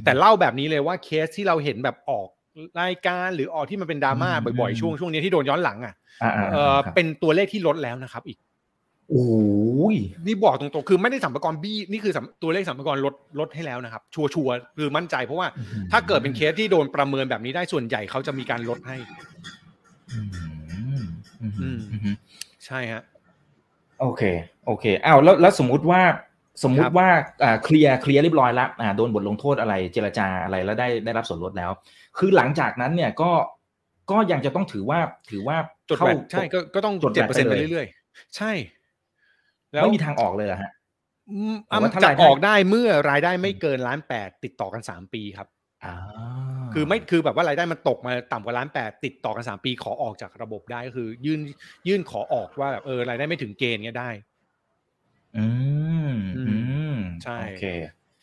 [0.04, 2.28] แต่เล่าแบบนี้เลยว่าเคสที่เราเห็นแบบออก
[2.80, 8.38] รายการหรือออกที่มันเป็นดราม่าบ่อยๆช่วงช่วงนี้ที่โดนย้อนหลังอะอ่าเออครับเป็นตัวเลขที่ลดแล้วนะครับอีก
[9.10, 15.48] โอ้ยนี่บอกตรงๆ คือไม่ได้สรรพากรบี้นี่คือสรรตัวเลขสรรพากรลดลดให้แล้วนะครับ ชัวชัวร์ๆคือมั่นใจเพราะว่า
[15.92, 18.96] ถ้าเกิดเป็นเคสที่โดนประเมินแบบนี้ได้ส่วนใหญ่เขาจะมีการลดให้
[20.12, 20.28] อืม
[21.40, 22.16] อืมอืมอืม
[22.66, 23.02] ใช่ฮะ
[24.02, 24.22] โอเค
[24.66, 26.02] โอเคอ้าวแล้วแล้วสมมุติว่า
[26.62, 27.08] สมมุครัติบว่า
[27.42, 31.70] อ่าเคลียร์เคลียร์เรียบร้อยแล้วอ่าโดนบทลงโทษอะไรเจรจาอะไรแล้วได้ได้รับส่วนลดแล้ว
[32.18, 33.30] คือหลังจากนั้นเนี่ยก็
[34.10, 34.98] ก็ยังจะต้องถือว่า
[35.30, 35.56] ถือว่า
[35.88, 38.52] จดเข้าแบตใช่ก็ก็ต้องจดเจ็ดแบเปอตร์เซ็นต์ไปไปเลยเรื่อยๆ ใช่
[39.72, 40.70] แล้วไม่มีทางออกเลยเหรอฮะ
[41.30, 45.48] อืมหรือว่าถ้าจะรายได้ออกได้เมื่อรายได้ไม่เกินล้านแปดติดต่อกันสามปีครับ
[45.84, 45.94] อ่า
[46.74, 51.40] คือไม่คือแบบว่ารายได้มันตกมาต่ำกว่าล้านแปดติดต่อกันสามปีขอออกจากระบบได้ก็คือ ยื่น
[51.88, 54.10] ยื่นขอออกว่าแบบเออรายได้ไม่ถึงเกณฑ์เงี้ยได้
[55.38, 55.46] อื
[56.12, 56.54] มอือื
[56.92, 57.64] มใช่โอเค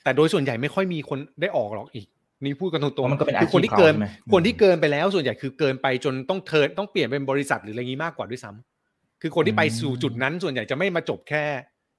[0.04, 2.08] แต่โดยส่วนใหญ่ไม่ค่อยมีคนได้ออกหรอกอีก
[2.44, 11.44] นี่พูดกันตรงเพราะมันก็เป็นๆคือคนที่เกินอาชีพเขาใช่ไหมคนที่เกินไปแล้วส่วนใหญ่คือเกินไปจนต้องเทิร์นต้องเปลี่ยนเป็นบริษัทหรืออะไรงี้มากกว่าด้วยซ้ำคือคนที่ไปสู่จุดนั้นส่วนใหญ่จะไม่มาจบแค่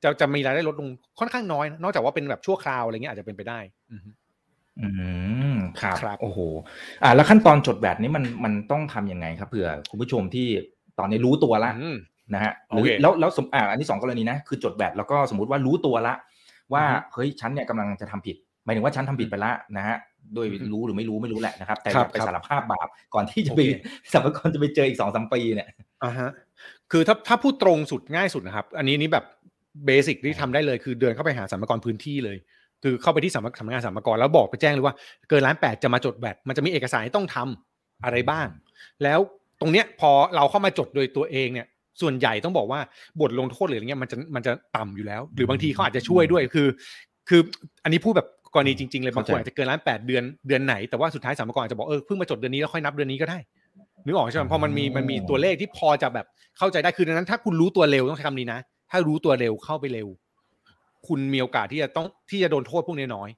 [0.03, 0.89] จะจะมีรายได้ลดลง
[1.19, 3.61] ค่อนข้างน้อยนะนอกจากว่าเป็นแบบชั่วคราวอะไรเงี้ยอาจจะเป็นไปได้
[4.83, 5.11] อือฮึ
[5.41, 6.39] อืมครับ ครับ โอ้โห
[7.03, 10.47] อ่า แล้วขั้นตอนจดแบบนี้มันมันต้องทำยังไงครับเผื่อคุณผู้ชมที่
[10.99, 11.97] ตอนนี้รู้ตัวละอืม
[12.35, 16.15] นะฮะหรือโอเคแล้วแล้วสมอ่าอันนี้สองกรณีนะคือจดแบบแล้วก็สมมติว่ารู้ตัวละ
[16.73, 19.97] ว่าอือฮึเฮ้ยฉันเนี่ยกำลังจะทำผิดหมายถึงว่าฉันทำผิดไปละนะฮะ
[20.35, 23.71] โดยอือฮึรู้หรือไม่รู้ไม่รู้แหละนะครับ แต่ครัอบย่าไปครับ สารภาพบาปก่อนที่จะไปโอเค
[24.13, 25.69] สัมภาระจะไปเจออีกสองสามปีเนี่ย
[26.05, 26.31] อ่าฮะ
[26.93, 29.25] คือถ้าถ้าพูดตรงสุดง่ายสุดนะครับ อันนี้นี่แบบ
[29.87, 32.37] เบสิกที่ทำได้เลยคือเดินเข้าไปหาสรรพากรพื้นที่เลย
[32.83, 34.95] คือเข้าไปที่สำนักสำนักงานสรรพากรแล้วบอกไปแจ้งเลยว่า
[35.29, 38.47] เกินล้านแปดจะมาจดแบตมันจะมีเอกสารที่ต้องทำอะไรบ้าง
[39.03, 39.19] แล้ว
[39.61, 41.67] ตรงเนี้ยพอเราเข้ามาจดโดยตัวเองเนี่ย
[42.01, 42.81] ส่วนใหญ่ต้องบอกว่า
[43.21, 46.67] บทลงโทษหรืออะไรเงี้ยมันจะมันจะต่ำอยู่แล้ว หรือบางทีเขาอาจจะช่วยด้วยคือ
[47.29, 47.41] คือ
[47.85, 53.39] อันนี้พูดแบบกรณีจริงๆเลยบางคนเข้าใจอาจจะเกินล้านแปดเดือนเดือนไหนแต่ว่าสุดท้ายสรรพากรอาจจะบอกเออเพิ่งมาจดเดือนนี้แล้วค่อยนับเดือนนี้ก็ได้
[54.05, 56.27] นึกออกใช่ไหมเพราะมันมีมันมีตัวเลขที่พอจะแบบ
[56.59, 60.09] เข้าใจได้คือดังนั้น ถ้าคุณรู้ตัวเร็วต้องใช้คำนี้นะ ถ้ารู้ตัวเร็วเข้าไปเร็ว
[61.09, 63.29] คุณมีโอกาสที่จะต้องที่จะโดนโทษพวกนี้น้อย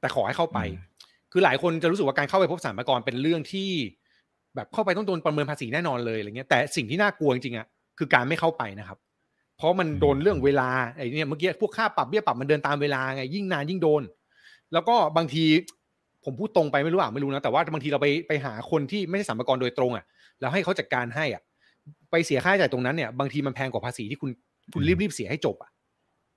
[0.00, 0.94] แต่ขอให้เข้าไปอืม
[1.32, 3.70] คือหลายคนจะรู้สึกว่าการเข้าไปพบสรรพากรเป็นเรื่องที่
[4.56, 7.66] แบบเข้าไปต้องโดนประเมินภาษีแน่นอนเลยอะไรเงี้ยแต่สิ่งที่น่ากลัวจริงๆอะ
[7.98, 8.98] คือการไม่เข้าไปนะครับ
[9.56, 14.02] เพราะมันโดนเรื่องเวลาไอ้เนี่ยเมื่อกี้พวกค่าปรับเบี้ยปรับมันเดินตามเวลาไงยิ่งนานยิ่งโดน
[14.72, 15.44] แล้วก็บางที
[16.24, 20.04] ผมพูดตรงไปไม่รู้อะไม่รู้นะแต่ว่าบางทีเราไปไปหาคนที่ไม่ใช่สรรพากรโดยตรงอะ
[20.40, 21.42] แล้วให้เขาจัดการให้อะ
[22.10, 24.30] ไปเสียค่าใช้จ่ายตรงนั้นเนี่ยบางทีมันแพงกว่าภาษีที่คุณ
[24.72, 25.70] คุณรีบรีบๆเสียให้จบอะ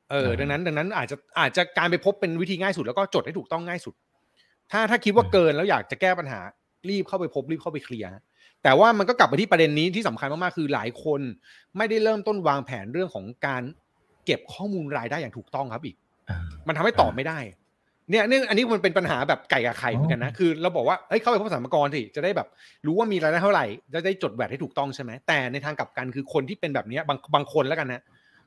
[0.10, 3.94] เอออ่าดังนั้นดังนั้นอาจจะอาจจะการไปพบเป็นวิธีง่ายสุดแล้วก็จดให้ถูกต้องง่ายสุด
[4.72, 6.40] ถ้าถ้าคิดว่าเกินแล้วอยากจะแก้ปัญหา
[6.90, 8.12] รีบเข้าไปพบรีบเข้าไปเคลียร์
[8.64, 11.22] แต่ว่ามันก็กลับไปที่ประเด็นนี้ที่สำคัญมากๆคือหลายคน
[11.78, 13.64] ไม่ได้เริ่มต้นวางแผนเรื่องของการ
[14.26, 15.96] เก็บข้อมูลรายได้อย่างถูกต้องครับอีก
[16.30, 17.40] อ่ามันทำให้ตอบไม่ได้
[18.10, 22.48] เนี่ยเนี่ยอันนี้มันเป็นปัญหาแบบไก่กับไข่เหมือนกันนะคือเราบอกว่าเอ้ยเข้าไปพบสรรพากรสิจะได้แบบ
[22.86, 28.02] รู้ว่ามีรายได้เท่าไหร่จะได้จดแวดให้ถูกต้องใช่ไหมแต่ในทางกลับกันคือคนที่เป็นแบบเนี้ยบางบางคนแล้วกันนะ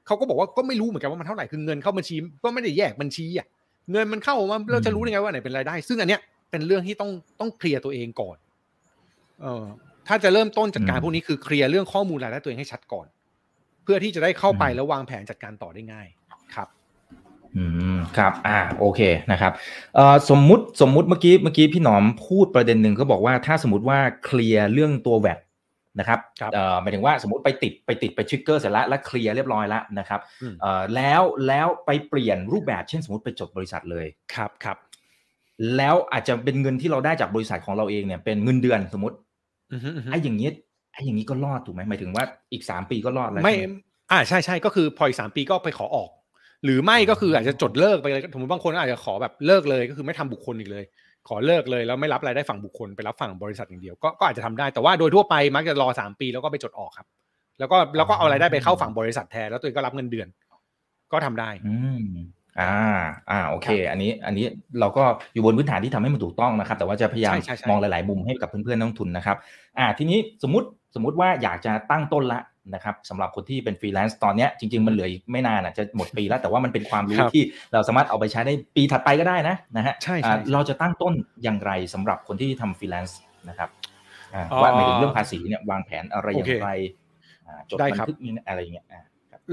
[0.07, 3.47] เขาก็บอกว่าก็ไม่รู้เหมือนกันว่ามันเท่าไหร่คือเงินเข้าบัญชีก็ไม่ได้แยกบัญชีอะ
[3.93, 7.11] เงินมันเข้ามาเราจะรู้ได้ไงว่าไหนเป็นรายได้ ซึ่งอันเนี้ยเป็นเรื่องที่ต้อง
[7.41, 8.37] ต้องเคลียร์ตัวเองก่อน
[9.43, 9.65] เออ
[10.09, 13.07] ถ้าจะเริ่มต้นจัดการอืมพวกนี้คือเคลียร์เรื่องข้อมูลรายได้ตัวเองให้ชัดก่อน
[13.83, 16.09] เพื่อที่จะได้เข้าไปอืมแล้ววางแผนจัดการต่อได้ง่าย
[16.55, 16.69] ครับ
[17.57, 17.65] อื
[17.97, 19.01] มครับ อ่า โอเค
[19.33, 19.53] นะครับ
[19.95, 25.39] เอ่อสมมุติสมมุติเมื่อกี้เมื่อกี้พี่หนอมพูดประเด็นหนึ่งเขาบอกว่าถ้าสมมติว่าเคลียร์เรื่องตัวแวด
[25.99, 34.77] นะครับครับเอ่อหมายถึงว่าสมมติไปติดไปติดไปทริกเกอร์เสร็จแล้วแล้วเคลียร์เรียบร้อยแล้วนะครับอืมเอ่อแล้วแล้วไปเปลี่ยนรูปแบบเช่นสมมติไปจดบริษัทเลยครับครับ
[35.77, 39.17] แล้วอาจจะเป็นเงินที่เราได้จากบริษัทของเราเองเนี่ยเป็นเงินเดือนสมมติ
[39.73, 40.49] อือฮึอือฮึไอ้อย่างนี้
[40.93, 46.11] ไอ้อย่างนี้ก็รอดถูกไหมหมายถึงว่าอีกสามปีก็รอดแล้วไม่ใช่หอ่าใช่ใช่ก็คือพออีกสามปีก็ไปขอออก
[46.65, 50.85] หรือไม่ก็คืออาจจะจดเลิกไปเลยสมมติบางคนอาจจะขอแบบเลิกเลยก็คือไม่ทำบุคคลอีกเลย
[51.29, 57.07] ขอเลิกเลยแล้วไม่รับรายได้ฝั่งบุคคลไปรับฝั่งบริษัทอย่างเดียว ก็ก็อาจจะทำได้แต่ว่าโดยทั่วไปมักจะรอสามปีแล้วก็ไปจดออกครับ
[57.59, 60.29] แล้วก็แล้วก็เอารายได้ไปเข้าฝั่งบริษัทแทนแล้วตัวเองก็รับเงินเดือน
[61.13, 61.51] ก็ทำได้
[62.61, 64.47] อืมอ่า อ่า โอเค อันนี้ อันนี้
[64.81, 67.37] เราก็อยู่บนพื้นฐานที่ทำให้มันถูกต้องนะครับ แต่ว่าจะพยายาม
[67.69, 69.37] มองหลาย ๆ มุมให้กับเพื่อนๆนักลงทุนนะครับ
[69.79, 72.41] อ่า ทีนี้สมมติ สมมติว่าอยากจะตั้งต้นละ
[72.75, 83.69] นะครับสำหรับคนที่เป็นฟรีแลนซ์ตอนนี้จริง ๆ มันเหลืออีกไม่นานอะจะหมดปีแล้ว แต่ว่ามันเป็นความรู้ที่เราสามารถเอาไปใช้ได้ปีถัดไปก็ได้นะนะฮะ ใช่ใช่เราจะตั้งต้นอย่างไรสำหรับคนที่ทำฟรีแลนซ์นะครับ
[84.63, 86.71] ว่าในเรื่องภาษีเนี่ยวางแผนอะไรอย่างไร
[87.71, 88.17] จดบันทึก
[88.49, 88.87] อะไรอย่างเงี้ย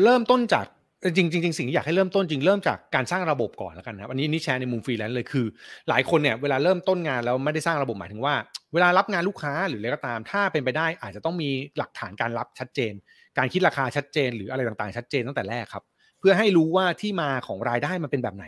[0.04, 0.66] เริ่มต้นจาก
[1.04, 5.46] จริงจริงสิ่งที่อยากให้เริ่มต้นจริงเริ่มจากการสร้างระบบก่อนแล้วกันครับอันนี้นี่แชร์ในมุมฟรีแลนซ์เลยคือ
[5.90, 8.34] หลายคนเนี่ยเวลาเริ่มต้นงานแล้วไม่ได้สร้างระบบหมายถึงว่า
[8.74, 12.94] เวลารับงานลูกค้าหรืออะไรก็ตาม ถ้าเป็นไปได้อาจจะต้องมีหลักฐานการรับชัดเจน
[13.38, 15.84] การคิดราคาชัดเจน หรืออะไรต่างๆ ชัดเจนตั้งแต่แรกครับ
[16.20, 18.46] เพื่อให้รู้ว่าที่มาของรายได้มันเป็นแบบไหน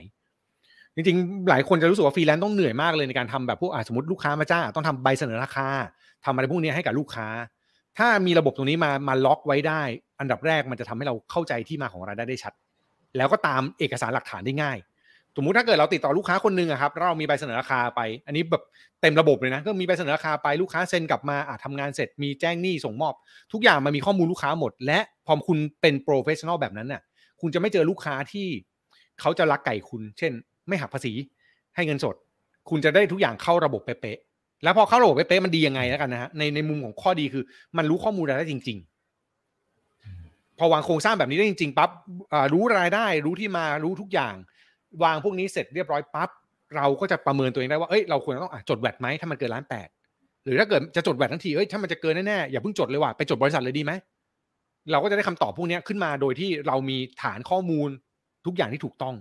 [0.95, 5.67] จริงๆ หลายคนจะรู้สึกว่าฟรีแลนซ์ต้องเหนื่อยมากเลยในการทำแบบพวกสมมติลูกค้ามาจ้างต้องทำใบเสนอราคา
[6.25, 7.27] ทำอะไรพวกนี้ให้กับลูกค้า
[7.97, 9.81] ถ้ามีระบบตรงนี้มามาล็อกไว้ได้
[10.21, 12.53] อันดับแรกมันจะทำให้เราเข้าใจที่มาของรายได้ได้ชัด
[13.17, 14.77] แล้วก็ตามเอกสารหลักฐานได้ง่าย
[15.35, 18.63] สมมติถ้าเกิดเราติดต่อลูกค้าคนหนึ่งครับเรามีใบเสนอราคาไป อันนี้แบบ
[19.01, 23.13] เต็มระบบเลยนะ ก็มีใบเสนอราคาไปลูกค้าเซ็นกลับมาอาจทำงานเสร็จมีแจ้งหนี้ส่งมอบ
[23.53, 27.01] ทุกอย่างมันมีข้อมูลลูกค้าหมด และพอคุณเป็น professional แบบนั้นน่ะ
[27.41, 28.47] คุณจะไม่เจอลูกค้าที่
[29.19, 30.31] เขาจะลักไก่คุณ เช่น
[30.67, 31.13] ไม่หักภาษี
[31.75, 32.15] ให้เงินสด
[32.69, 37.43] คุณจะได้ทุกอย่างเข้าระบบเป๊ะๆแล้วพอเข้าระบบเป๊ะๆมันดียังไงแล้วกันนะฮะในในมุมของข้อดีคือ
[37.77, 38.79] มันรู้ข้อมูลได้จริง
[40.61, 41.89] พอวางโครงสร้างแบบนี้ได้จริงๆปั๊บ
[42.53, 44.35] รู้รายได้รู้ที่มารู้ทุกอย่าง
[45.03, 46.29] วางพวกนี้เสร็จเรียบร้อยปั๊บ
[46.75, 49.87] เราก็จะประเมินตัวเองได้ว่าเอ้ยเราควรต้องจดแวดไหมถ้ามันเกินล้านแปด
[50.45, 53.91] หรือถ้าเกิดจะจดแวดทั้งทีเอ้ยถ้ามันจะเกินแน่ๆอย่าเพิ่งจดเลยว่ะไปจดบริษัทเลยดีไหม
[54.91, 57.89] เราก็จะได้คำตอบพวกนี้ขึ้นมาโดยที่เรามีฐานข้อมูล
[58.45, 59.15] ทุกอย่างที่ถูกต้อง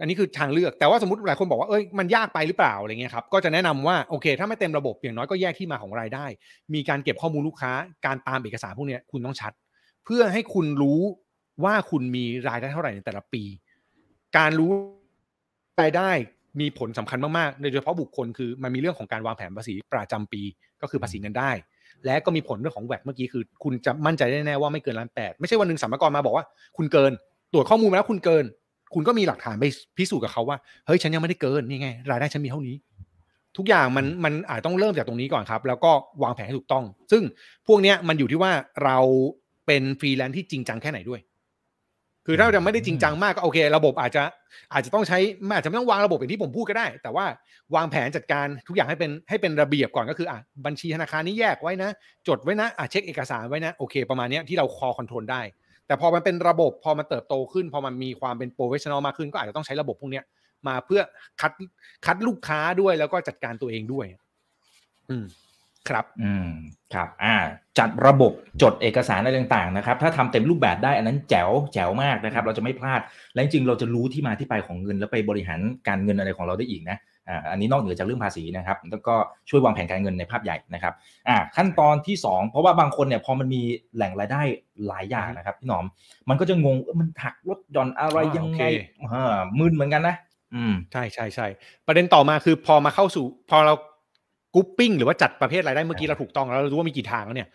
[0.00, 6.26] อันนี้คือทางเลือกแต่ว่าสมมติหลายคนบอกว่าเอ้ยมันยากไปหรือเปล่าอะไรเงี้ยครับก็จะแนะนำว่าโอเค ถ้าไม่เต็มระบบอย่างน้อยก็แยกที่มาของรายได้
[6.74, 7.72] มีการเก็บข้อมูลลูกค้า
[8.06, 9.52] การตามเอกสารพวกนี้คุณต้องชัด
[10.04, 11.00] เพื่อให้คุณรู้
[11.64, 13.42] ว่าคุณมีรายได้เท่าไหร่ในแต่ละปี
[14.36, 14.70] การรู้
[15.82, 16.10] รายได้
[16.60, 20.42] มีผลสำคัญมากๆ โดยเฉพาะบุคคลคือมันมีเรื่องของการวางแผนภาษีประจำปี
[20.82, 21.50] ก็คือภาษีเงินได้
[22.04, 26.44] และก็มีผลเรื่องของแวดเมื่อกี้คือ คุณจะมั่นใจได้แน่ว่าไม่เกินล้านแปดไม่ใช่วันหนึ่งสัมภาระมาบอกว่า
[26.76, 27.12] คุณเกิน
[27.52, 28.44] ตรวจข้อมูลมาแล้วคุณเกิน
[28.94, 29.64] คุณก็มีหลักฐานไป
[29.96, 32.76] พิสูจน์กับเขาว่าเฮ้ยฉันยังไม่ได้เกินนี่ไง รายได้ฉันมีเท่านี้
[33.56, 37.22] ทุกอย่างมันมันอาจต้องเริ่มจากตรงนี้ก่อนครับ แล้วก็วางแผนให้ถูกต้อง ซึ่ง
[37.66, 38.52] พวกเนี้ยมันอยู่ที่ว่า
[38.84, 38.98] เรา
[39.66, 41.20] เป็นฟรีแลนซ์ที่จริงจังแค่ไหนด้วย
[42.26, 44.22] คือถ้าเราไม่ได้จริงจังมากก็โอเค ระบบอาจจะ
[44.72, 45.18] อาจจะต้องใช้
[45.54, 47.24] อาจจะไม่ต้องวางระบบอย่างที่ผมพูดก็ได้ แต่ว่า
[47.74, 51.90] วางแผนจัดการทุกอย่างให้เป็นให้เป็นระเบียบก่อนก็คืออะบัญชีธนาคารนี้แยกไว้นะ
[52.28, 55.40] จดไว้นะอะเช็คเอกสารไว้นะโอเคประมาณนี้ที่เราคอ control ได้
[55.86, 60.22] แต่พอมันเป็นระบบพอมันเติบโตขึ้น พอมันมีความเป็น professional มากขึ้นก็อาจจะต้องใช้ระบบพวกนี้
[60.68, 61.00] มาเพื่อ
[61.40, 61.52] คัด
[62.06, 64.06] คัดลูกค้าด้วยแล้วก็จัดการตัวเองด้วย
[65.10, 65.24] อืม
[65.88, 66.48] ครับอืม
[66.94, 67.36] ครับอ่า
[67.78, 73.00] จัดระบบจดเอกสารอะไรต่างๆนะครับ ถ้าทำเต็มรูปแบบได้อันนั้นแจ๋วแจ๋วมากนะครับ เราจะไม่พลาด
[73.32, 79.14] และจริงๆเราจะรู้ที่มาที่ไปของเงิน แล้วไปบริหารการเงินอะไรของเราได้อีกนะอ่าอันนี้นอกเหนือจากเรื่องภาษีนะครับ แล้วก็
[79.48, 80.94] ช่วยวางแผนการเงินในภาพใหญ่นะครับ
[81.28, 83.62] อ่าขั้นตอนที่ 2 เพราะว่าบางคนเนี่ยพอมันมี
[83.96, 84.42] แหล่งรายได้
[84.88, 85.84] หลายอย่างนะครับพี่หนอม
[86.28, 88.62] มันก็จะงงมันหักลดหย่อนอะไรยังไง
[89.12, 90.16] อ่ามึนเหมือนกันนะ
[90.54, 91.46] อืมใช่ใช่ใช่
[91.86, 93.74] ประเด็นต่อมาคือพอมาเข้าสู่พอเรา
[94.54, 97.48] กรุ๊ปปิ้งหรือว่าจัดประเภทรายได้เมื่อกี้เราถูกต้องแล้วเรารู้ว่ามีกี่ทางแล้วเนี่ย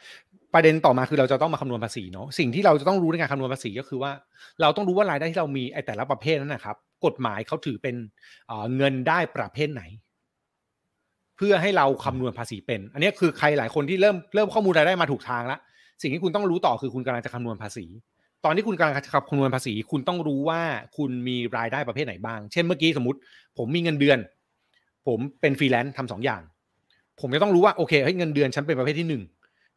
[0.54, 4.12] ประเด็นต่อมาคือเราจะต้องมาคำนวณภาษีเนาะสิ่งที่เราจะต้องรู้ในการคำนวณภาษีก็คือว่า
[4.62, 7.96] เราต้องรู้ว่ารายได้ที่เรามีไอ้แต่ละประเภทนั้นนะครับ กฎหมายเขาถือเป็น
[8.78, 9.84] เงินได้ประเภทไหน
[11.38, 15.60] เพื่อให้เราคำนวณภาษีเป็น อันนี้คือใครหลายคนที่เริ่มเริ่มข้อมูลรายได้มาถูกทางแล้ว
[16.02, 17.86] สิ่งที่คุณต้องรู้ต่อคือคุณกำลังจะคำนวณภาษี
[18.46, 20.62] ตอนที่คุณกำลังจะคำนวณภาษี คุณต้องรู้ว่า
[20.98, 23.20] คุณมีรายได้ประเภทไหนบ้าง เช่นเมื่อกี้สมมติ
[23.58, 24.18] ผมมีเงินเดือน
[25.08, 26.42] ผมเป็นฟรีแลนซ์ทำสองอย่าง
[27.22, 29.24] ผมจะต้องรู้ว่าโอเคให้เงินเดือนฉันเป็นประเภทที่หนึ่ง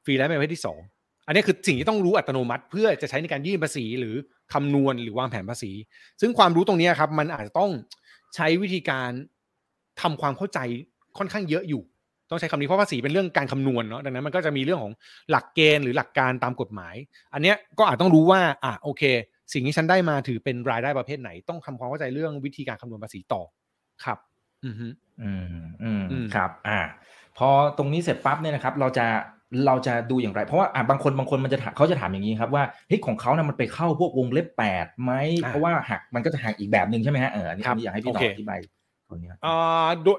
[0.05, 0.79] ฟรีแลนซ์เป็นประเภทที่สอง
[1.27, 4.15] อันนี้คือสิ่งที่ต้องรู้อัตโนมัติ เพื่อจะใช้ในการยื่นภาษีหรือ
[4.53, 5.73] คำนวณหรือวางแผนภาษี
[6.21, 7.71] ซึ่งความรู้ตรงนี้ครับ มันอาจจะต้อง
[8.35, 9.11] ใช้วิธีการ
[10.03, 10.59] ทำความเข้าใจ
[11.19, 11.83] ค่อนข้างเยอะอยู่
[12.31, 14.93] ต้องใช้คำนี้เพราะภาษีเป็นเรื่องการคำนวณเนาะดังนั้นมันก็จะมีเรื่องของ
[15.31, 16.95] หลักเกณฑ์หรือหลักการตามกฎหมาย
[17.35, 19.03] อันนี้ก็อาจต้องรู้ว่าอะโอเค
[19.53, 23.43] สิ่งที่ฉันได้มาถือเป็นรายได้ประเภทไหน ต้องทำความเข้าใจเรื่องวิธีการคำนวณภาษีต่อ
[24.05, 24.19] ครับ
[24.65, 25.31] อืมอื
[25.63, 25.91] มอื
[26.23, 26.81] มครับ อ่า
[27.39, 29.07] พอตรงนี้เสร็จปั๊บเนี่ยนะครับ เราจะ
[29.67, 35.13] เราจะดูอย่างไร เพราะว่าอ่าบางคนบางคนมันจะเขาจะถามอย่างนี้ครับว่าเฮ้ยของเขาเนี่ยมันไปเข้าพวกวงเล็บแปดไหม
[35.47, 38.61] เพราะว่าหักมันก็จะหักอีกแบบหนึ่งใช่ไหมฮะเอออันนี้อยากให้พี่ต่ออธิบาย
[39.11, 40.13] คนนี้อ่าดู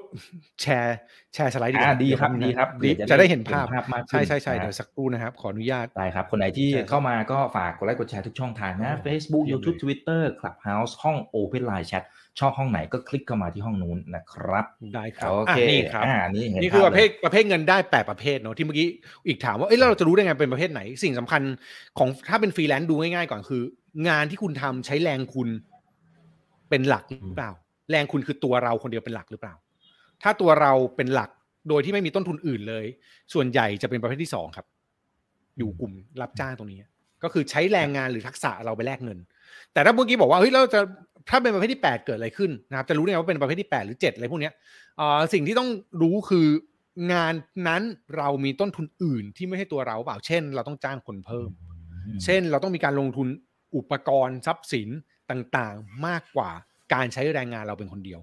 [0.60, 0.96] แชร์
[1.34, 2.68] แชร์สไลด์ดีดีครับดีครับ
[3.10, 12.04] จะได้เห็นภาพมากใช่ใช่ใช่เดี๋ยวสักครู่นะครับ ขออนุญาตได้ครับ คนไหนที่เข้ามาก็ฝากกดไลค์กดแชร์ทุกช่องทางนะ Facebook YouTube Twitter Clubhouse ห้อง Open Line Chat
[12.38, 18.88] ชอบห้องไหนก็คลิกเข้ามาที่ห้องนู้นนะครับได้ครับโอเคนี่ครับอ่านี่นี่คือประเภทประเภทเงินได้แปดประเภทเนาะที่เมื่อกี้
[19.26, 21.42] อีกถามว่าเอ้ยเราจะรู้ได้ไงเป็นประเภทไหน สิ่งสำคัญ
[21.98, 23.62] ของถ้าเป็นฟรีแลนซ์ดูง่ายๆก่อนคือ
[24.08, 25.48] งานที่คุณทำใช้แรงคุณ
[26.68, 27.52] เเป็นหลักหรือเปล่า
[27.90, 29.54] แรงคุณคือตัวเราคนเดียวเป็นหลักหรือเปล่า
[30.22, 31.30] ถ้าตัวเราเป็นหลัก
[31.68, 32.84] โดยที่ไม่มีต้นทุนอื่นเลย
[33.32, 34.66] ส่วนใหญ่จะเป็นประเภทที่สองครับ
[35.58, 36.78] อยู่กลุ่มรับจ้างตรงนี้
[37.22, 39.18] ก็คือใช้แรงงานหรือทักษะเราไปแลกเงิน
[39.72, 40.80] แต่ถ้าเมื่อกี้บอกว่าเฮ้ยเราจะ
[41.28, 44.52] ถ้าเป็นประเภทที่แปดเกิดอะไรขึ้นนะครับจะรู้ได้ไงว่าเป็นประเภทที่แปดหรือเจ็ดอะไรพวกเนี้ย
[45.00, 45.68] อ่าสิ่งที่ต้อง
[46.02, 46.46] รู้คือ
[47.12, 47.34] งาน
[47.68, 47.82] นั้น
[48.16, 51.50] เรามีต้นทุนอื่นที่ไม่ใช่ตัวเราเปล่า เช่น เราต้องจ้างคนเพิ่ม
[52.24, 53.28] เช่นเราต้องมีการลงทุน
[53.76, 54.88] อุปกรณ์ทรัพย์สิน
[55.30, 56.50] ต่างๆ มากกว่า
[56.94, 58.20] การใช้แรงงานเราเป็นคนเดียว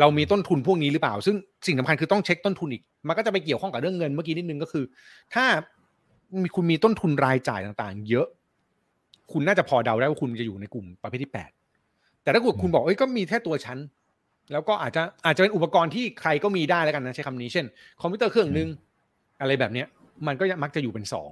[0.00, 4.84] เรามีต้นทุนพวกนี้หรือเปล่า ซึ่งสิ่งสำคัญคือต้องเช็คต้นทุนอีก มันก็จะไปเกี่ยวข้องกับเรื่องเงินเมื่อกี้นิดนึงก็คือ
[5.34, 5.44] ถ้า
[6.42, 8.26] มีคุณมีต้นทุนรายจ่ายต่างๆ เยอะ
[9.32, 11.50] คุณน่าจะพอเดาได้ว่าคุณจะอยู่ในกลุ่มประเภทที่แปด
[12.30, 13.78] แต่ถ้าเกิดคุณบอกเอ้ยก็มีแค่ตัวฉัน
[14.52, 17.66] แล้วก็อาจจะอาจจะเป็นอุปกรณ์ที่ใครก็มีได้แล้วกันนะใช้คำนี้เช่น
[18.00, 18.68] คอมพิวเตอร์เครื่องหนึ่ง
[19.40, 19.86] อะไรแบบเนี้ย
[20.26, 21.30] มันก็มักจะอยู่เป็นสอง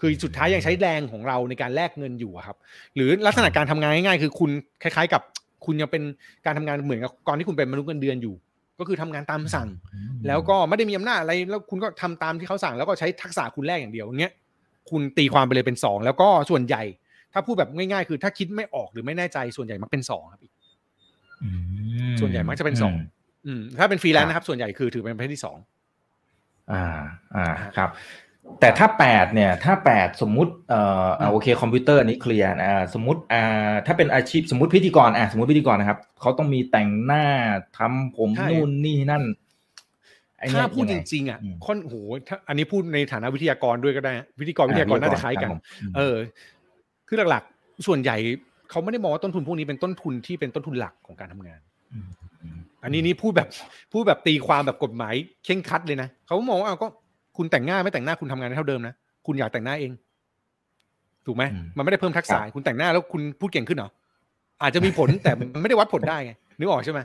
[0.00, 2.56] คือสุดท้ายยังใช้แรงของเราในการแลกเงินอยู่อะครับ
[2.94, 4.50] หรือลักษณะการทำงานง่ายๆคือคุณ
[4.82, 5.22] คล้ายๆ กับ
[5.64, 6.02] คุณยังเป็น
[6.46, 8.34] การทำงานเหมือนกับก่อนที่คุณเป็นมนุษย์เงินเดือนอยู่
[8.78, 9.68] ก็คือทำงานตามสั่ง
[10.26, 14.32] แล้วก็ไม่ได้มีอำนาจอะไรแล้วคุณก็ทำตามที่เขาสั่ง แล้วก็ใช้ทักษะคุณแลกอย่างเดียวเงี้ย
[14.90, 16.82] คุณตีความไปเลยเป็นสองแล้วก็ส่วนใหญ่
[17.32, 20.52] ถ้าพูดแบบง่ายๆ คือ ถ้าคิดไม่ออกหรือไม่แน่ใจส่วนใหญ่มักเป็นสองครับอีก
[22.20, 22.94] ส่วนใหญ่มักจะเป็นสอง
[23.46, 25.56] อืมถ้าเป็นฟรีแลนซ์นะครับ ส่วนใหญ่คือถือเป็นประเภทที่สอง
[26.72, 26.84] อ่า
[27.36, 27.90] อ่าครับ
[28.60, 37.24] แต่ถ้าแปดเนี่ย ถ้าแปดสมมุติเอ่ออ่าโอเคคอมพิวเตอร์อันนี้เคลียร์อ่าสมมติอ่าถ้าเป็นอาชีพสมมติพิธีกรอ่าสมมติพิธีกรนะครับเขาต้องมีแต่งหน้า
[37.78, 39.24] ทำผมใช่นู่นนี่นั่น
[40.38, 41.94] ไอ้เนี่ยถ้าพูดยังจไงริงๆอะอืมค่อนโห
[42.28, 45.60] ถ้าอันนี้พูดในฐานะวิทยากรด้วยก็ได้นะวิทยากรวิทยากรน่าจะคล้ายกันรับผม
[45.96, 46.16] เออ
[47.08, 48.16] คือหลักๆ ส่วนใหญ่
[48.70, 51.60] เขาไม่ได้มองว่าต้นทุนพวกนี้เป็นต้นทุนที่เป็นต้นทุนหลักของการทำงาน
[52.06, 52.08] ม
[52.42, 53.48] อืมอันนี้นี่พูดแบบ
[53.92, 55.14] พูดแบบตีความแบบกฎหมาย
[55.44, 56.88] เข่งครัดเลยนะเขามองว่าเอาก็
[57.36, 58.94] คุณแต่งหน้าไม่แต่งหน้าคุณทำงานได้เท่าเดิมนะ
[59.26, 59.92] คุณอยากแต่งหน้าเอง
[61.26, 63.90] ถูกไหมอืมมันไม่ได้เพิ่มทักษะครับคุณแต่งหน้าแล้วคุณพูดเก่งขึ้นเหรอ
[64.62, 67.00] อาจจะมีผลแต่มันไม่ได้วัดผลได้ไงนึกออกใช่ไหม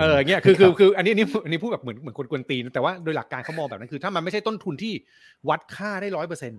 [0.00, 4.92] เออเงี้ยคือคือคืออันนี้อันนี้อันนี้พูดแบบเหมือนเหมือนคนกวนตีนแต่ว่าโดยหลักการเขามองแบบนั้นคือ ถ้ามันไม่ใช่ต้นทุนที่
[5.48, 6.58] วัดค่าได้ร้อยเปอร์เซ็นต์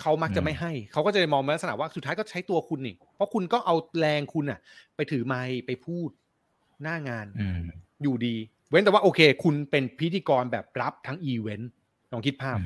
[0.00, 4.58] เขามักจะไม่ให้ เขาก็จะมองในลักษณะว่าสุดท้ายก็ใช้ตัวคุณนี่ เพราะคุณก็เอาแรงคุณอะ
[4.96, 6.08] ไปถือไมค์ไปพูด
[6.82, 7.60] หน้างานอืม
[8.02, 8.34] อยู่ดี
[8.70, 11.70] เว้นแต่ว่าโอเค คุณเป็นพิธีกรแบบรับทั้งอีเวนต์
[12.12, 12.58] ลองคิดภาพ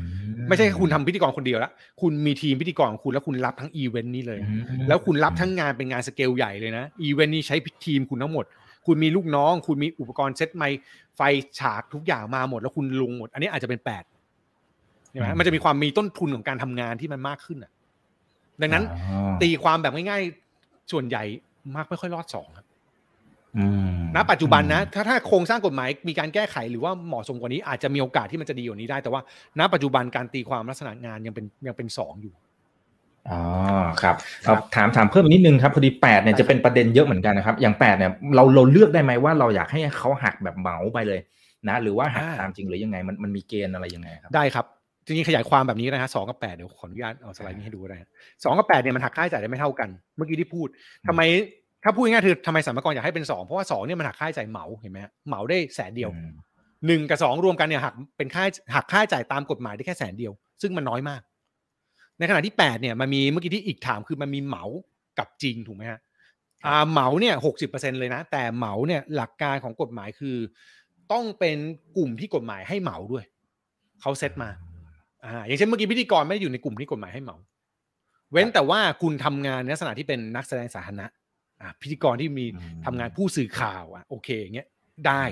[0.48, 8.44] ไม่ใช่คุณทำพิธีกรคนเดียวละคุณมีทีมพิธีกรของคุณแล้วคุณรับทั้งอีเวนต์นี้เลยอืมแล้วคุณรับทั้งงานเป็นงานสเกลใหญ่เลยนะอีเวนต์นี้ใช้ทีมคุณทั้งหมด
[8.86, 10.80] คุณมีลูกน้อง คุณมีอุปกรณ์เซตไมค์
[11.16, 11.20] ไฟ
[11.58, 14.04] ฉากทุกอย่างมาหมด แล้วคุณลงหมด อันนี้อาจจะเป็นแปด
[15.10, 17.72] ใช่ไหมมันจะมีความมีต้นทุนของการทำงานที่มันมากขึ้นอะ
[18.60, 21.22] ดังนั้นอ๋อตีความแบบง่ายๆส่วนใหญ่
[21.76, 22.66] มากไม่ค่อยรอดสองครับ
[23.58, 29.20] อืมณปัจจุบันนะ ถ้าถ้าโครงสร้างกฎหมายมีการแก้ไขหรือว่าเหมาะสมกว่านี้อาจจะมีโอกาสที่มันจะดีกว่านี้ได้ แต่ว่า
[29.58, 32.34] ณปัจจุบันการตีความลักษณะงานยังเป็นยังเป็นสองอยู่
[33.30, 33.40] อ๋อ
[34.02, 41.20] ครับครับถามถามเพิ่มอีกนิดนึงครับพอดีแปดเนี่ยจะเป็นประเด็นเยอะเหมือนกันนะครับ อย่างแปดเนี่ยเราเราเลือกได้ไหมว่าเราอยากให้เขาหักแบบเหมาไปเลย
[41.68, 44.66] นะ หรือว่าหักตามจริงหรือยังไงมันมันมีเกณฑ์อะไรยังไงครับ ได้ครับ
[45.04, 47.98] จริงๆขยายความแบบนี้นะฮะสองกับแปดเดี๋ยวขออนุญาตเอาสไลด์นี้ให้ดูก็ได้
[48.44, 50.68] สองกับแปดเนี่ยมันหักค่าใช้จ่ายได้ไม่เท่ากัน เมื่อกี้ที่พูด
[51.06, 51.20] ทำไม
[51.84, 56.32] ถ้าพูดง่ายๆคือทำไมสรรพากรอยากให้เป็นสองเพราะว่าสองเนี่ยมันหักค่าใช้จ่ายเหมาเห็นไหมฮะเหมาได้แสนเดียวอืม
[56.86, 60.32] หนึ่งกับสองรวมกันเนี่ยหักเป็นค่าหักค่าใช้จ่ายตามกฎหมายได้แค่แสนเดียว
[60.62, 61.20] ซึ่งมันน้อยมาก
[62.18, 64.64] ในขณะที่แปดเนี่ยมันมีเมื่อกี้ที่อีกถามคือมันมีเหมา
[65.18, 66.00] กับจริงถูกไหมฮะ
[66.66, 70.36] อ่าเหมาเนี่ยหกสิบเปอร์เซ็นเลยนะ แต่เหมาเนี่ยหลักการของกฎหมายคือ
[71.12, 71.58] ต้องเป็น
[71.96, 73.24] กลุ่มที่กฎหมายให้เหมาด้วย
[74.00, 74.50] เขาเซตมา
[75.24, 77.36] อ่าอย่างเช่นเมื่อกี้พิธีกรไม่ได้อยู่ในกลุ่มที่กฎหมายให้เหมา
[78.32, 81.06] เว้นแต่ว่าคุณทำงานในลักษณะที่เป็นนักแสดงสาธารณะ
[81.60, 84.66] อ่าพิธีกรที่มีอืมทำงานผู้สื่อข่าวอะโอเคอย่างเงี้ย
[85.06, 85.22] ได้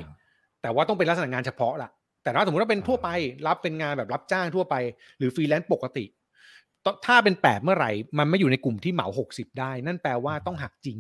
[0.62, 1.90] แต่ว่าต้องเป็นลักษณะงานเฉพาะละ
[2.22, 3.08] แต่ถ้าสมมติว่าเป็นทั่วไป
[3.46, 4.74] รับเป็นงานแบบรับจ้างทั่วไป
[5.18, 10.98] หรือฟรีแลนซ์ปกติถ้าเป็นแปดเมื่อไหร่ มันไม่อยู่ในกลุ่มที่เหมาหกสิบได้ นั่นแปลว่าต้องหักจริง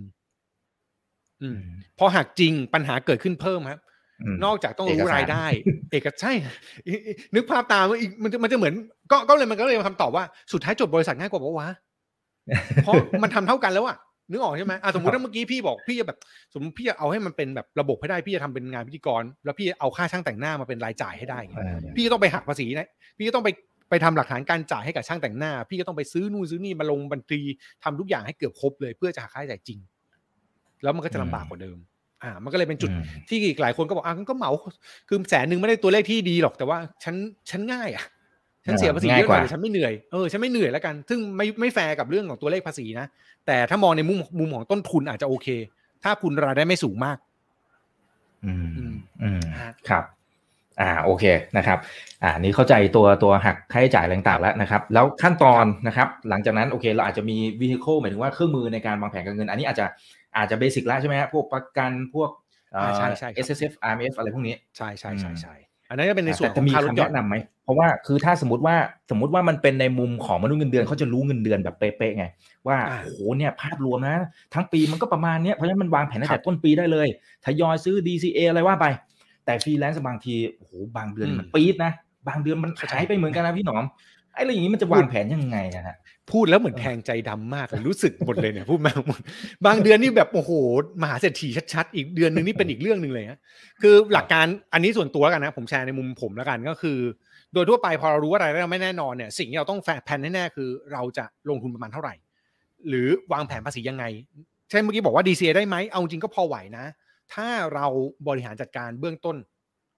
[1.42, 1.58] อืม
[1.98, 3.80] พอหักจริงปัญหาเกิดขึ้นเพิ่มครับ
[4.44, 5.46] นอกจากต้องรู้เอกสารรายได้
[5.90, 6.32] เอกใช่
[6.86, 8.74] อีอีนึกภาพตามว่าอีกมันจะมันจะเหมือน
[9.10, 11.68] ก็ก็เลยมันก็เลยเป็นคำตอบว่าสุดท้ายจดบริษัทง่ายกว่าปะวะ
[12.84, 13.96] เพราะมันทำเท่ากันแล้วอะ
[14.30, 16.18] นึกออกใช่ไหมอะสมมติถ้าเมื่อกี้พี่บอกพี่จะแบบ
[16.52, 23.48] สมมติพี่จะเอาให้มันเป็นแบบระบบให้ได้พี่จะทำเป็นงานพิธีกร แล้วพี่เอาค่าช่างแต่งหน้ามาเป็นรายจ่ายให้ได้ไงเออพี่ก็ต้องไปหักภาษีนะพี่ก็ต้องไป
[23.90, 27.40] ไปทำหลักฐานการจ่ายให้กับช่างแต่งหน้า พี่ก็ต้องไปซื้อนู่นซื้อนี่มาลงบัญชี
[27.84, 29.78] ทำทุกอย่างให้เกือบครบเลยเพื่อจะหักค่าใช้จ่ายจริง
[30.82, 31.78] แล้วมันก็จะลำบากกว่าเดิม
[32.22, 34.50] อ่า มันก็เลยเป็นจุดอืมที่อีกหลายคนก็บอกอะงั้นก็เหมา
[35.08, 37.14] คือแสนหนึ่งไม่ได้ตัวเลขที่ดีหรอกแต่ว่าฉัน
[37.50, 38.04] ฉันง่ายอะ
[38.66, 43.06] ฉันเสียภาษีง่ายเยอะหน่อยกว่าแต่ฉันไม่เหนื่อยเออฉันไม่เหนื่อยแล้วกัน ซึ่งไม่ไม่แฟร์กับเรื่องของตัวเลขภาษีนะ
[43.46, 45.48] แต่ถ้ามองในมุมมุมของต้นทุนอาจจะโอเค
[46.04, 47.18] ถ้าคุณรายได้ไม่สูงมาก
[48.44, 50.04] อืมอืมอืมฮะครับ
[50.80, 51.24] อ่าโอเค
[51.56, 51.78] นะครับ
[52.22, 59.86] อ่านี่เข้าใจตัวตัวหักค่าใช้จ่ายอะไรต่างๆแล้วนะครับ แล้วขั้นตอนนะครับ หลังจากนั้นโอเค เราอาจจะมี vehicle หมายถึงว่าเครื่องมือในการวางแผนการเงิน อันนี้อาจจะ
[60.38, 62.30] อาจจะเบสิกแล้วใช่ไหมฮะพวกประกันพวก
[62.72, 65.54] เอ่ออ่าใช่ใช่ครับ S S F R M F อะไรพวกนี้ใช่ใช่ใช่อืมใช่
[65.88, 68.76] อันนั้นก็เป็นในส่วนแต่จะมีคำยนแนะนำไหมเพราะว่าคือถ้าสมมติว่า
[69.10, 72.26] สมมติว่ามันเป็นในมุมของมนุษย์เงินเดือนเขาจะรู้เงินเดือนแบบเป๊ะๆไง
[72.66, 74.16] ว่าอ่าโอ้โหเนี่ยภาพรวมนะ
[74.54, 77.08] ทั้งปีมันก็ประมาณเนี้ยเพราะฉะนั้นมันวางแผนตั้งครัแต่ต้นปีครับได้เลย
[77.46, 78.86] ทยอยซื้อ DCA อะไรว่าไป
[79.44, 81.92] แต่ฟรีแลนซ์บางทีโอ้โหบางเดือนอืมมันปี๊ดนะ
[82.28, 83.84] บางเดือนมันเข้าใจหายไปเหมือนกันนะพี่หนอม
[84.34, 85.96] ไอ้เรื่องอย่างนี้มันจะวางแผนยังไงอะฮะ
[86.32, 89.20] พูดแล้วเหมือนแทงใจดำมากเลยรู้สึกหมดเลยเนี่ยพูดมาหมด
[89.66, 90.52] บางเดือนนี่แบบโอ้โห
[91.02, 93.38] มหาเศรษฐีชัดๆ อีกเดือนหนึ่งนี่เป็นอีกเรื่องหนึ่งเลยฮะ
[93.82, 96.98] คือหลักการอันนี้ส่วนตัวแล้วกันนะผมแชร์ในมุมผมแล้วกันก็คือ
[97.54, 102.14] โดยทั่วไปพอเรารู้ว่าอะไรายได้เราไม่แน่นอนเนี่ยสิ่งที่เราต้องแผนแน่ๆคือ เราจะลงทุนประมาณเท่าไหร่
[102.88, 104.04] หรือวางแผนภาษียังไง
[104.70, 106.84] เช่นเมื่อกี้บอกว่า DCA ได้ไหมเอาจริงก็พอไหวนะ
[107.34, 107.86] ถ้าเรา
[108.28, 109.36] บริหารจัดการเบื้องต้น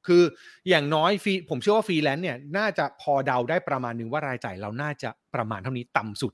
[0.07, 0.23] คือ
[0.69, 6.33] อย่างน้อยฟรีผมเชื่อว่าฟรีแลนซ์เนี่ยน่าจะพอเดาได้ประมาณหนึ่งว่ารายจ่ายเราน่าจะประมาณเท่านี้ต่ำสุด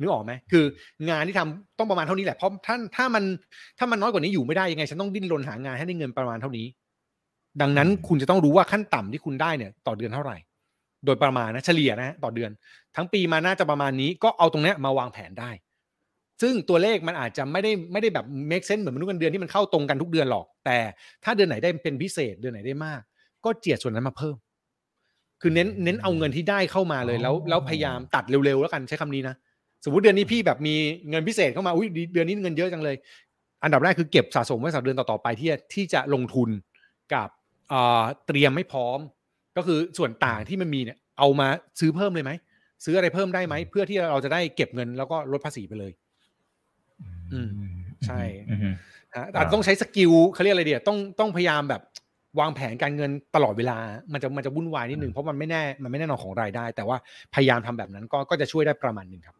[0.00, 0.64] นึกออกไหมคือ
[1.08, 3.24] งานที่ทำต้องประมาณเท่านี้แหละเพราะถ้าถ้ามัน
[3.78, 6.66] ถ้ามันน้อยกว่านี้อยู่ไม่ได้ยังไงฉันต้องดิ้นรนหางานให้ได้เงินประมาณเท่านี้
[7.60, 10.36] ดังนั้นคุณจะต้องรู้ว่าขั้นต่ำที่คุณได้เนี่ย ต่อเดือนเท่าไหร่
[11.04, 12.50] โดยประมาณนะเฉลี่ยนะฮะต่อเดือน
[12.96, 15.50] ทั้งปีมาน่าจะประมาณนี้ก็เอาตรงเนี้ยมาวางแผนได้
[16.42, 20.78] ซึ่งตัวเลขมันอาจจะไม่ได้ไม่ได้แบบ make sense เหมือนมนุษย์เงินเดือนที่มันเข้าตรงกันทุกเดือนหรอก แต่
[21.24, 23.00] ถ้าเดือนไหนได้เป็นพิเศษเดือนไหนได้มาก
[23.44, 24.36] ก็เจียดส่วนนั้นมาเพิ่ม
[25.40, 29.34] คือเน้นเน้นเอาเงินที่ได้เข้ามาเลยแล้วอ๋อแล้วพยายามตัดเร็วๆแล้วกันใช้คำนี้นะ
[29.84, 30.74] สมมติเดือนนี้พี่แบบมี
[31.10, 32.96] เงินพิเศษเข้ามาอุ้ยเดือนนี้เงินเยอะจังเลย
[33.62, 36.48] อันดับแรกคือเก็บสะสมไว้สำหรับเดือนต่อๆไปที่จะที่จะลงทุน
[37.14, 37.28] กับ
[37.68, 38.98] เอ่อเตรียมไม่พร้อม
[39.56, 41.48] ก็คือส่วนต่างที่มันมีเนี่ยเอามา
[41.80, 42.32] ซื้อเพิ่มเลยไหม
[42.84, 45.92] ซื้ออะไรเพิ่มได้ไหมเพื่อที่เราจะได้เก็บเงินแล้วก็ลดภาษีไปเลย
[47.32, 47.48] อืม
[48.06, 48.74] ใช่อืมฮะ
[49.14, 51.82] อ่าอาจจะต้องใช้สกิลเขาเรียกอะไรเดียต้องต้องพยายามแบบ
[52.40, 53.78] วางแผนการเงินตลอดเวลา
[54.12, 56.96] มันจะมันจะวุ่นวายนิดนึงเพราะมันไม่แน่ มันไม่แน่นอนของรายได้ แต่ว่า
[57.34, 59.36] พยายามทำแบบนั้นก็ก็จะช่วยได้ประมาณหนึ่งครับ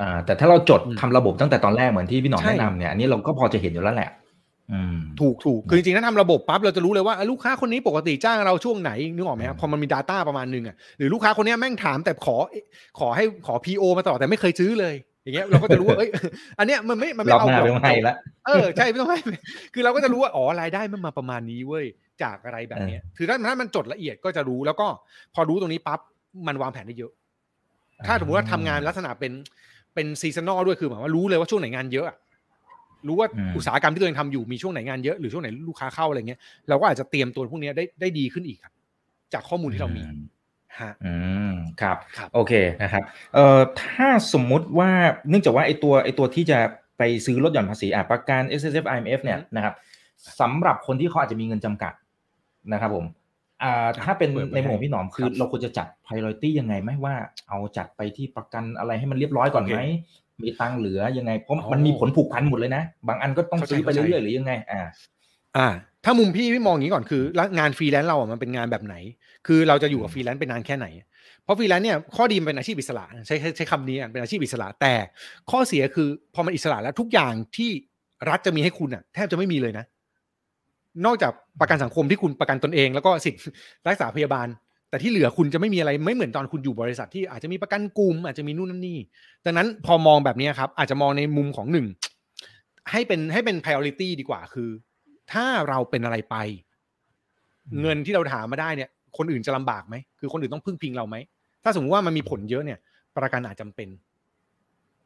[0.00, 4.10] อ่า แต่ถ้าเราจดอืมทำระบบตั้งแต่ตอนแรกเหมือนที่พี่หนอมใช่แนะนำเนี่ย อันนี้เราก็พอจะเห็นอยู่แล้วแหละ
[4.72, 12.36] อืมถูกถูกคือจริงๆถ้าทำระบบปั๊บเราจะรู้เลยว่าเอ้ยลูกค้าคนนี้ปกติจ้างเราช่วงไหนนึกออกไหมครับอืมพอมันมี Data ประมาณหนึงอะหรือลูกค้าคนเนี้ยแม่งถามแต่ขอ
[12.98, 14.94] ขอให้ขอ PO มาตลอดแต่ไม่เคยซื้อเลย
[15.30, 16.10] อย่างเงี้ยเราก็จะรู้ว่าเอ้ย
[16.58, 18.16] อันเนี้ยมันไม่มันไม่รอบเอาหน้าหรไม่อกต้องให้ละ
[18.46, 19.18] เออใช่ไม่ต้องให้
[19.74, 21.84] คือเราก็จะรู้ว่าอ๋อรายได้มันมาประมาณนี้เว้ย
[22.22, 24.86] จากอะไรแบบเนี้ยคือถ้าถ้ามันจดละเอียดก็จะรู้แล้วก็
[25.34, 26.00] พอรู้ตรงนี้ปั๊บ
[26.46, 27.12] มันวางแผนได้เยอะ
[28.06, 29.32] ถ้าสมมติว่าทำงานลักษณะเป็น
[29.94, 32.16] เป็นซีซันอลด้วยคือหมายว่ารู้เลยว่าช่วงไหนงานเยอะอะ
[33.08, 38.72] รู้ว่าอืมอุตสาหกรรมที่ตัวเองทำอยู่มีช่วงไหนงานเยอะหรือช่วงไหนลูกค้าเข้าอะไรเงี้ยเราก็อาจจะเตรียมตัวพวกเนี้ยได้ได้ดีขึ้นอีกครับ
[39.32, 40.16] จากข้อมูลที่เรามีฮะ
[41.04, 41.14] อื
[41.50, 42.52] มครับครับโอเค
[42.82, 43.02] นะครับ
[43.34, 44.90] เอ่อถ้าสมมุติว่า
[45.28, 46.58] เนื่องจากว่าไอตัวไอตัวที่จะ
[46.98, 49.74] ไปซื้อลดหย่อนภาษีอะประกัน S S F I M F เนี่ยอืมนะครับ
[50.40, 51.92] สำหรับคนที่เขาอาจจะมีเงินจำกัด
[52.72, 53.06] นะครับผม
[53.62, 57.14] อ่าถ้าเป็นเปิดไว้ในหมวดพี่หนอมคือครับเราควรจะจัด priority ยังไงไหมว่า
[57.48, 64.82] เอาจัดไปที่ประกันอะไรให้มันเรียบร้อยก่อนไหมโอเคมีตังค์เหลือยังไงเพราะอ๋อมันมีผลผูกพันหมดเลยนะ บางอันก็ต้องเข้าใจซื้อไปเข้าใจเรื่อยๆหรือยังไง อ่า
[65.56, 65.68] อ่า
[66.04, 68.94] ถ้ามุมพี่พี่มองอย่างนี้ก่อนคือแล้วงานฟรีแลนซ์เราอะมันเป็นงานแบบไหน
[69.46, 70.86] คือเราจะอยู่กับฟรีแลนซ์เป็นนานแค่ไหน
[71.44, 74.94] เพราะฟรีแลนซ์เนี่ยข้อดีมันเป็นอาชีพอิสระใช้ใช้ใช้คำนี้อะเป็นอาชีพอิสระ แต่
[75.50, 77.70] ข้อเสียคือพอมันอิสระแล้วทุกอย่างที่
[78.30, 79.84] รัฐจะมีให้คุณอะ แทบจะไม่มีเลยนะ
[81.06, 83.42] นอกจากประกันสังคมที่คุณประกันตนเอง แล้วก็สิทธิ์
[83.88, 84.46] รักษาพยาบาล
[84.90, 88.98] แต่ที่เหลือคุณจะไม่มีอะไรไม่เหมือนตอนคุณอยู่บริษัทที่อาจจะมีประกันกลุ่มอาจจะมีนู่นนั่นนี่
[89.44, 91.86] ดังนั้นพอมองแบบนี้ครับ อาจจะมองในมุมของหนึ่ง
[92.90, 94.70] ให้เป็นให้เป็น priority ดีกว่าคือ
[95.32, 96.36] ถ้าเราเป็นอะไรไป
[97.66, 101.16] อืมเงินที่เราถามมาได้เนี่ย คนอื่นจะลำบากไหมคือคนอื่นต้องพึ่งพิงเราไหม
[101.64, 102.78] ถ้าสมมติว่ามันมีผลเยอะเนี่ย
[103.16, 103.88] ประกันอาจจำเป็น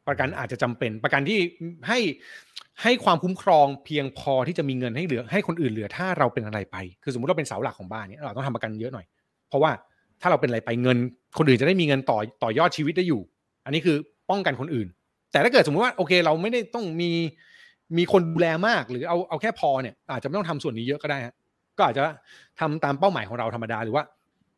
[0.07, 1.39] ประกันอาจจะจำเป็น ประกันที่
[1.87, 1.99] ให้
[2.83, 9.05] ให้ความคุ้มครองเพียงพอที่จะมีเงินให้เหลือ ให้คนอื่นเหลือ ถ้าเราเป็นอะไรไป คือสมมติเราเป็นเสาหลักของบ้านเนี่ยเราต้องทำประกันเยอะหน่อย
[9.49, 9.71] เพราะว่า
[10.21, 10.97] ถ้าเราเป็นอะไรไปเงิน
[11.37, 13.21] คนอื่นจะได้มีเงินต่อต่อยอดชีวิตได้อยู่
[13.65, 13.97] อันนี้คือ
[14.29, 14.87] ป้องกันคนอื่น
[15.31, 17.11] แต่ถ้าเกิดสมมติว่าโอเค เราไม่ได้ต้องมี
[17.97, 21.35] มีคนดูแลมากหรือเอาเอาแค่พอเนี่ย อาจจะไม่ต้องทำส่วนนี้เยอะก็ได้ฮะ
[21.77, 22.03] ก็อาจจะ
[22.59, 24.03] ทำตามเป้าหมายของเราธรรมดาหรือว่า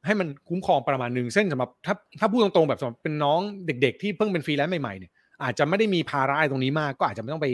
[0.05, 5.11] ให้มันคุ้มครองประมาณหนึ่งเส้นสำหรับถ้าถ้าพูดตรงๆแบบสำหรับเป็นน้องเด็ก ๆ ที่เพิ่งเป็นฟรีแลนซ์ใหม่ๆเนี่ย
[5.43, 7.47] อาจจะไม่ได้มีภาระอะไรตรงนี้มาก ก็อาจจะไม่ต้องไป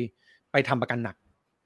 [0.52, 1.16] ไปทำประกันหนัก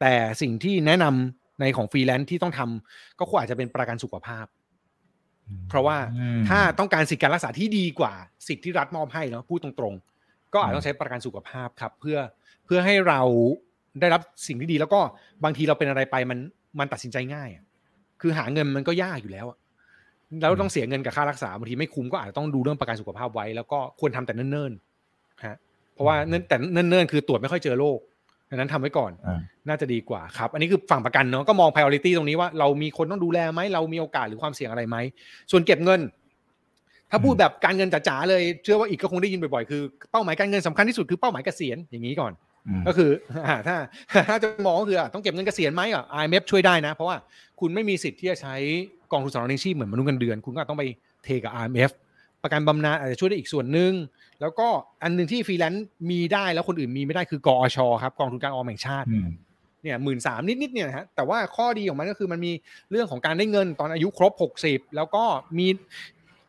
[0.01, 4.45] แต่สิ่งที่แนะนำในของฟรีแลนซ์ที่ต้องทำก็ควรอาจจะเป็นประกันสุขภาพ
[5.69, 8.13] เพราะว่าอืมถ้าต้องการสิทธิการรักษาที่ดีกว่า
[8.47, 12.17] สิทธิที่รัฐมอบให้เนาะพูดตรงๆ ก็อาจต้องใช้ประกันสุขภาพครับ เพื่อ
[12.65, 13.21] เพื่อให้เรา
[14.01, 14.99] ได้รับสิ่งที่ดี แล้วก็
[15.43, 16.39] บางทีเราเป็นอะไรไปมัน
[16.79, 17.63] มันตัดสินใจง่ายอะ
[18.21, 19.57] คือหาเงินมันก็ยากอยู่แล้วอะ
[20.41, 25.57] แล้วต้องเสียเงินกับค่ารักษาบางทีไม่คุ้มก็อาจจะต้องดูเรื่องประกันสุขภาพไว้ แล้วก็ควรทำแต่เนิ่นๆฮะ
[25.93, 27.99] เพราะว่าเนิ่นแต่เนิ่นๆคือตรวจไม่ค่อยเจอโรค
[28.49, 34.97] ดังนั้นทำไว้ก่อนอ่าน่าจะดีกว่าครับ อันนี้คือฝั่งประกันเนาะก็มอง priority ตรงนี้ว่าเรามีคนต้องดูแลไหมเรามีโอกาสหรือความเสี่ยงอะไรไหม
[35.51, 36.01] ส่วนเก็บเงิน
[37.11, 39.81] ถ้าพูดแบบการเงินจ๋าๆเลยเชื่อว่าอีกก็คงได้ยินบ่อยๆคือ
[40.11, 42.46] เป้าหมายการเงินสำคัญที่สุดคือเป้าหมายเกษียณอย่างนี้ก่อนอืม
[42.87, 43.09] ก็คือ
[43.47, 43.75] อ่าถ้า
[44.29, 47.17] ถ้าจะมองก็คืออะต้องเก็บเงินเกษียณไหมอะ IMF ช่วยได้นะ เพราะว่า
[47.59, 48.55] คุณไม่มีสิทธิ์ที่จะใช้
[49.11, 50.83] กองทุนสำรองเลี้ยงชีพเหมือนมนุษย์เงินเดือน คุณก็ต้องไป
[51.23, 51.91] เทกับ IMF
[52.43, 53.91] ประกันบำนาญอาจจะช่วยได้อีกส่วนหนึ่ง
[54.41, 54.67] แล้วก็
[55.03, 59.27] อันหนึ่งที่ฟรีแลนซ์มีได้แล้วคนอื่นมีไม่ได้คือกอชครับกองทุนการออมแห่งชาติอืม
[59.83, 62.51] เนี่ยหมื่นสามนิดๆเนี่ยนะฮะแต่ว่าข้อดีของมันก็คือมันมี
[62.91, 65.23] เรื่องของการได้เงินตอนอายุครบ 60 แล้วก็
[65.57, 65.67] มี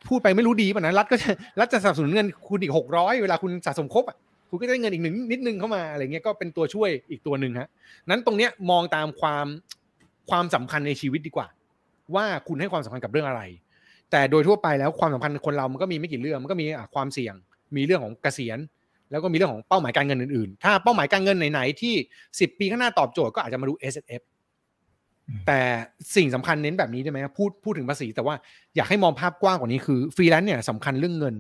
[0.09, 4.17] พูดไปไม่รู้ดีป่ะนะรัฐก็จะรัฐจะสนับสนุนเงินคุณอีก600เวลาคุณสะสมครบอะ
[4.49, 7.69] คุณก็จะได้เงินอีกหนึ่งนิดนึงเข้ามาอะไรเงี้ยก็เป็นตัวช่วยอีกตัวหนึ่งฮะ
[8.11, 9.47] นั้นตรงเนี้ยมองตามความ
[10.31, 11.49] ความสำคัญในชีวิตดีกว่า
[12.15, 13.43] ว่าคุณให้ความสำคัญกับเรื่องอะไร
[14.11, 17.35] แต่โดยทั่วไปแล้วความสำคัญคนเรามันก็มีไม่กี่เรื่องมันก็มีอะความเสี่ยง
[17.77, 18.59] มีเรื่องของเกษียณ
[19.11, 21.95] แล้วก็มีเรื่องของเป้าหมายการเงินอื่นๆ ถ้าเป้าหมายการเงินไหนๆที่
[22.29, 24.23] 10 ปีข้างหน้าตอบโจทย์ก็อาจจะมาดู SSF
[25.29, 25.61] อืมแต่
[26.17, 28.35] สิ่งสำคัญเน้นแบบนี้ได้ไหมครับพูดพูดถึงภาษีแต่ว่า
[28.77, 31.35] อยากให้มองภาพกว้างกว่านี้คือฟรีแลนซ์เนี่ยสำคัญเรื่องเงิน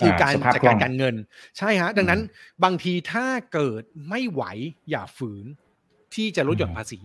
[0.00, 1.14] คือการจัดคล่กาอรการเงิน สภาพคล่อง
[1.58, 2.20] ใช่ฮะ ดังนั้น
[2.64, 4.42] บางทีถ้าเกิดไม่ไหว
[4.90, 5.44] อย่าฝืน
[6.14, 7.00] ที่จะลดหย่อนภาษี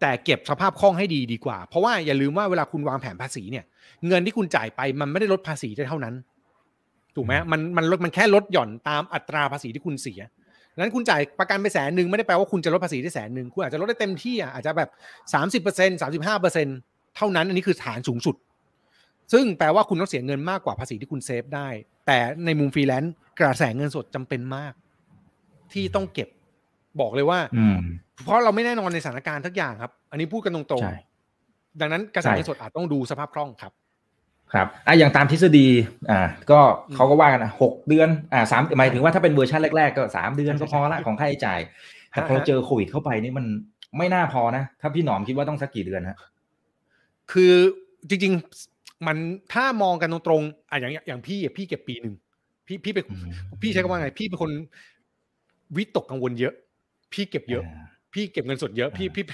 [0.00, 3.64] แต่เก็บสภาพคล่องให้ดีดีกว่า เพราะว่าอย่าลืมว่าเวลาคุณวางแผนภาษีเนี่ย
[4.06, 6.14] เงินที่คุณจ่ายไปมันไม่ได้ลดภาษีได้เท่านั้น
[7.16, 10.20] ถูกไหมมันมันลดมันแค่ลดหย่อนตามอัตราภาษีที่คุณเสีย
[10.74, 14.90] ดังนั้นคุณจ่ายประกันไปแสนหนึ่งไม่ได้แปลว่าคุณจะลดภาษีได้แสนหนึ่งคุณอาจจะลดได้เต็มที่อะอาจจะแบบ
[15.34, 16.66] สามสิบเปอร์เซ็นสามสิบห้าเปอร์เซ็น
[17.16, 18.36] เท่านั้นอันนี้คือฐานสูงสุด
[19.32, 21.68] ซึ่งแปลว่าคุณต้องเสียเงินมากกว่าภาษีที่คุณ save ได้
[22.06, 24.72] แต่ในมุมฟรีแลนซ์กระแสเงินสดจำเป็นมาก
[25.72, 26.28] ที่ต้องเก็บ
[27.00, 27.78] บอกเลยว่าอืม
[28.24, 33.72] เพราะเราไม่แน่นอนในสถานการณ์ทุกอย่างครับ อันนี้พูดกันตรงใช่ๆดังนั้นกระแสเงินสดอาจต้องดูสภาพคล่องครับ
[34.52, 35.66] ครับอะอย่างตามทฤษฎี
[36.10, 36.20] อ่า
[36.50, 36.58] ก็
[36.94, 41.60] เขาก็ว่ากันนะหกเดือนอ่าสามหมายถึงว่าถ้าเป็นเวอร์ชันแรกๆ ก็สามเดือนก็พอละของค่าใช้จ่าย
[42.10, 43.46] แต่พอเราเจอโควิดเข้าไปนี่มัน
[43.98, 46.18] ไม่น่าพอนะ ถ้าพี่หนอมคิดว่าต้องสักกี่เดือนฮะ
[47.32, 47.52] คือ
[48.08, 48.75] จริงๆ
[49.06, 49.16] มัน
[49.52, 52.14] ถ้ามองกันตรงๆอะอย่างอย่างพี่อะพี่เก็บปีหนึ่ง
[52.66, 53.32] พี่พี่เป็นอืม
[53.62, 54.50] พี่ใช้คำว่าไง พี่เป็นคน
[55.76, 56.54] วิตกกังวลเยอะ
[57.12, 57.64] พี่เก็บเยอะ
[58.14, 59.24] พี่เก็บเงินสดเยอะ พี่อ่าพี่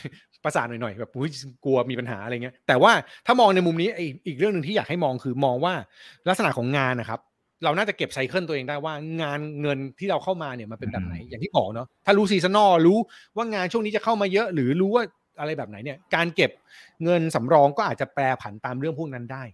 [0.45, 1.31] ประสาทหน่อยๆแบบอุ๊ย
[1.65, 2.93] กลัวมีปัญหาอะไรเงี้ย แต่ว่า
[3.27, 5.75] ถ้ามองในมุมนี้ไอ้อีกเรื่องหนึ่งที่อยากให้มองคือมองว่า
[6.29, 7.21] ลักษณะของงานนะครับ
[7.65, 12.99] เราน่าจะเก็บ cycle ตัวเองได้ว่างานเงินที่เราเข้ามาเนี่ยมันเป็นแบบไหนอย่างที่บอกเนาะถ้ารู้ seasonal รู้
[13.37, 15.05] ว่างานช่วงนี้จะเข้ามาเยอะ หรือรู้ว่า
[15.43, 16.51] อะไรแบบไหนเนี่ยการเก็บ
[17.05, 19.45] เงินสำรองก็อาจจะแปรผันตามเรื่องพวกนั้นได้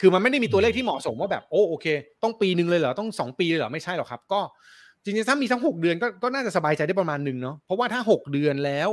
[0.00, 1.86] คือมันไม่ได้มีตัวเลขที่เหมาะสมว่าแบบโอ้โอเค
[2.22, 4.40] ต้องปีหนึ่งเลยเหรอต้องสองปีเลยเหรอไม่ใช่หรอกครับ ก็
[5.04, 8.90] จริงๆถ้ามีทั้งหกเดือนก็ก็น่าจะสบายใจได้ประมาณหนึ่งเนาะเพราะว่าถ้าหกเดือนแล้ว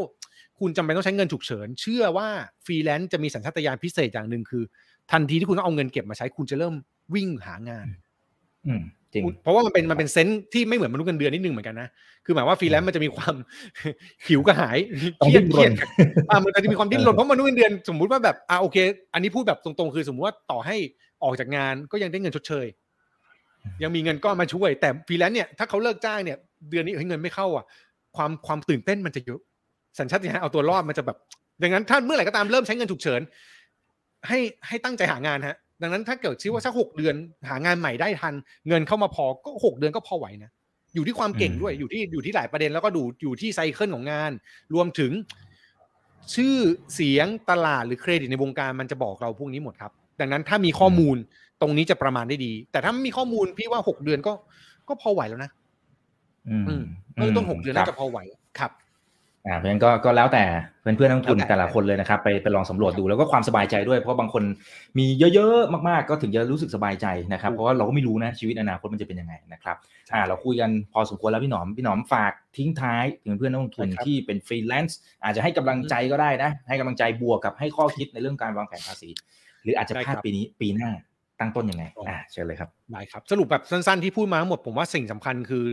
[0.60, 2.28] คุณจำเป็นต้องใช้เงินฉุกเฉิน เชื่อว่า
[2.66, 4.64] ฟรีแลนซ์จะมีสัญชาตญาณพิเศษอย่างหนึ่งคือ
[5.12, 6.74] ทันทีที่คุณต้องเอาเงินเก็บมาใช้คุณจะเริ่ม
[7.14, 7.88] วิ่งหางาน
[8.68, 8.82] อืม
[9.14, 11.88] จริงเพราะว่ามันเป็นมันเป็น sense ที่ไม่เหมือนมนุษย์เงินเดือนนิดนึงเหมือนกันนะ
[12.26, 13.36] คือหมายว่าฟรีแลนซ์มันจะมีความ
[14.28, 14.78] หิวกระหาย
[15.20, 15.72] ต้องเครียดดิ้นรนเครียด
[16.30, 18.78] อ่ามันจะมีความดิ้นรนเออเพราะมนุษย์เงินเดือนสมมุติว่าแบบอ่าโอเค
[19.14, 20.76] อันนี้พูดแบบตรงๆ คือสมมติว่าต่อให้
[21.24, 22.66] ออกจากงานก็ยังได้เงินชดเชย
[23.84, 26.38] ยังมีเงินก้อนมาช่วย แต่ฟรีแลนซ์เนี่ยถ้าเขาเลิกจ้างเนี่ย
[26.70, 27.66] เดือนนี้เฮ้ยเงินไม่เข้าอะ
[28.16, 29.40] ความความตื่นเต้นมันจะเยอะ
[30.00, 31.18] สัญชาตญาณเอาตัวรอดมันจะแบบ
[31.62, 33.22] ดังนั้นถ้าเมื่อไหร่ก็ตามเริ่มใช้เงินฉุกเฉิน
[34.28, 37.16] ให้ให้ตั้งใจหางานฮะ ดังนั้นถ้าเกิดคิดว่าสักหกเดือน
[37.50, 38.34] หางานใหม่ได้ทัน
[38.68, 40.52] เงินเข้ามาพอก็หกเดือนก็พอไหวนะ
[40.96, 44.32] อยู่ที่ความเก่งอืมด้วยอยู่ที่อยู่ที่หลายประเด็นแล้วก็ดูอยู่ที่ไซเคิลของงาน
[44.74, 45.12] รวมถึง
[46.36, 46.56] ชื่อ
[46.94, 51.18] เสียงตลาดหรือเครดิตในวงการมันจะบอกเราพวกนี้หมดครับ ดังนั้นถ้ามีข้อมูล
[51.62, 54.34] ตรงนี้จะประมาณได้ดี แต่ถ้าไม่มีข้อมูลพี่ว่าหกเดือนก็
[54.88, 55.52] ก็พอไหวแล้วนะ
[56.50, 56.84] อืมอืม
[57.16, 58.20] เริ่มต้นหกเดือนครัน่าบจะพอไหว
[58.60, 58.72] ครับ
[59.48, 60.44] อ่าเพราะฉะนั้นก็ก็แล้วแต่
[60.82, 64.44] เพื่อนเพื่อนๆนักลงทุนแล้วแต่แต่ละคนเลยนะครับ ไปไปลองสำรวจดูแล้วก็ความสบายใจด้วย เพราะบางคน
[64.98, 69.76] มีเยอะๆมากๆ ก็ถึงจะรู้สึกสบายใจนะครับ เพราะว่าเราก็ไม่รู้นะชีวิตอนาคตมันจะเป็นยังไงนะครับ
[70.14, 79.10] อ่าเราคุยกันพอสมควรแล้วพี่หนอมพี่หนอมฝากทิ้งท้ายถึงเพื่อนนักลงทุนได้ครับที่เป็นฟรีแลนซ์อาจจะให้กำลังใจก็ได้นะ ให้กำลังใจบวกกับให้ข้อคิดในเรื่องการวางแผนภาษี
[79.64, 80.92] หรืออาจจะพลาดปีนี้ปีหน้า
[81.40, 85.66] ตั้งต้นยังไงอ่าเชิญเลยครับได้ครับ สรุปแบบสั้นๆที่พูดมาทั้งหมดผมว่าสิ่งสำคัญคือ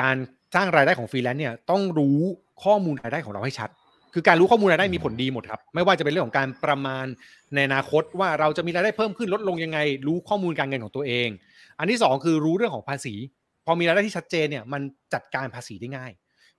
[0.00, 0.16] การ
[0.54, 2.18] สร้างรายได้ของฟรีแลนซ์เนี่ยต้องรู้
[2.64, 3.70] ข้อมูลรายได้ของเราให้ชัด
[4.14, 7.06] คือการรู้ข้อมูลรายได้มีผลดีหมดครับ ไม่ว่าจะเป็นเรื่องของการประมาณ
[7.54, 11.28] ในอนาคตว่าเราจะมีรายได้เพิ่มขึ้นลดลงยังไง รู้ข้อมูลการเงินของตัวเอง
[11.78, 13.14] อันที่สองคือรู้เรื่องของภาษี
[13.66, 14.82] พอมีรายได้ที่ชัดเจนเนี่ยมัน
[15.14, 16.12] จัดการภาษีได้ง่าย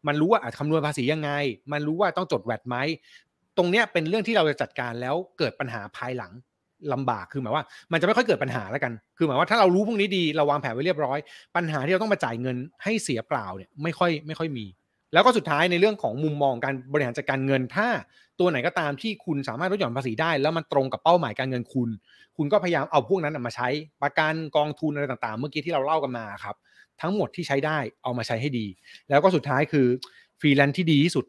[0.07, 1.31] มันรู้ว่าอาจคำนวณภาษียังไง
[1.71, 2.75] มันรู้ว่าต้องจดแวดไหม
[3.57, 6.31] ตรงเนี้ยเป็นเรื่องที่เราจะจัดการแล้วเกิดปัญหาภายหลัง
[6.93, 11.17] ลำบากคือหมายว่ามันจะไม่ค่อยเกิดปัญหาแล้วกัน คือหมายว่าถ้าเรารู้พวกนี้ดีเราวางแผนไว้เรียบร้อย
[11.55, 14.65] ปัญหาที่เราต้องมาจ่ายเงินให้เสียเปล่าเนี่ยไม่ค่อยไม่ค่อยมี
[15.14, 17.88] แล้วก็สุดท้ายในเรื่องของมุมมองการบริหารจัดการเงิน ถ้า
[18.39, 21.89] ตัวไหนก็ตามที่คุณสามารถลดหย่อนภาษีได้ แล้วมันตรงกับเป้าหมายการเงินคุณ
[22.38, 23.68] คุณก็พยายามเอาพวกนั้นมาใช้
[24.01, 26.55] ประกันกองทุนอะไรต่างๆ เมื่อกี้ที่เราเล่ากันมาครับ
[27.01, 28.66] ทั้งหมดที่ใช้ได้เอามาใช้ให้ดี
[29.09, 29.88] แล้วก็สุดท้ายคือ
[30.39, 31.26] ฟรีแลนซ์ที่ดีที่สุด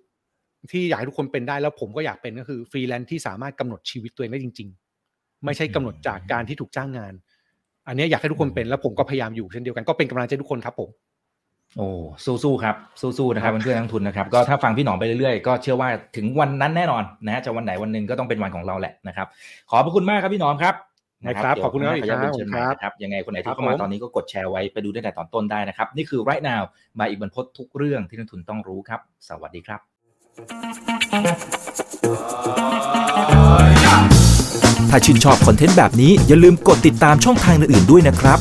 [0.72, 4.68] ที่อยากให้ทุกคนเป็นได้แล้วผมก็อยากเป็นก็คือฟรีแลนซ์ที่สามารถกำหนดชีวิตตัวเองได้จริง
[5.06, 7.12] ๆ ไม่ใช่กำหนดจากการที่ถูกจ้างงาน
[7.88, 10.90] อันนี้อยากให้ทุกคนเป็นแล้วผมก็พยายามอยู่เช่นเดียวกันก็เป็นกำลังใจทุกคนครับผม
[11.78, 11.88] โอ้
[12.44, 19.26] สู้ๆครับ สู้ๆนะครับครับเพื่อนๆนักลงทุนนะครับก็ถ้าฟังพี่หนอมไปเรื่อยๆก็เชื่อว่าถึงวันนั้นแน่นอนนะฮะจะวันไหนวันหนึ่งก็ต้องเป็นวันของเราแหละนะครับ
[19.70, 20.74] ขอบพระคุณมากครับพี่หนอมครับ
[21.26, 26.62] นะครับเดี๋ยวขอบคุณครับขออนุญาตอีกครั้งเชิญใหม่ครับนะครับยังไงคนไหนครัที่บเข้ามาตอนนี้ครับผมก็กดแชร์ไว้ไปดูได้แต่ตอนต้นได้นะครับ นี่คือ right now
[26.98, 29.80] มาอีกบรรพททุกเรื่องที่นักลงทุนต้องรู้ครับ สวัสดีครับ
[34.90, 38.40] ถ้าชื่นชอบคอนเทนต์แบบนี้อย่าลืมกดติดตามช่องทางอื่นๆด้วยนะครับ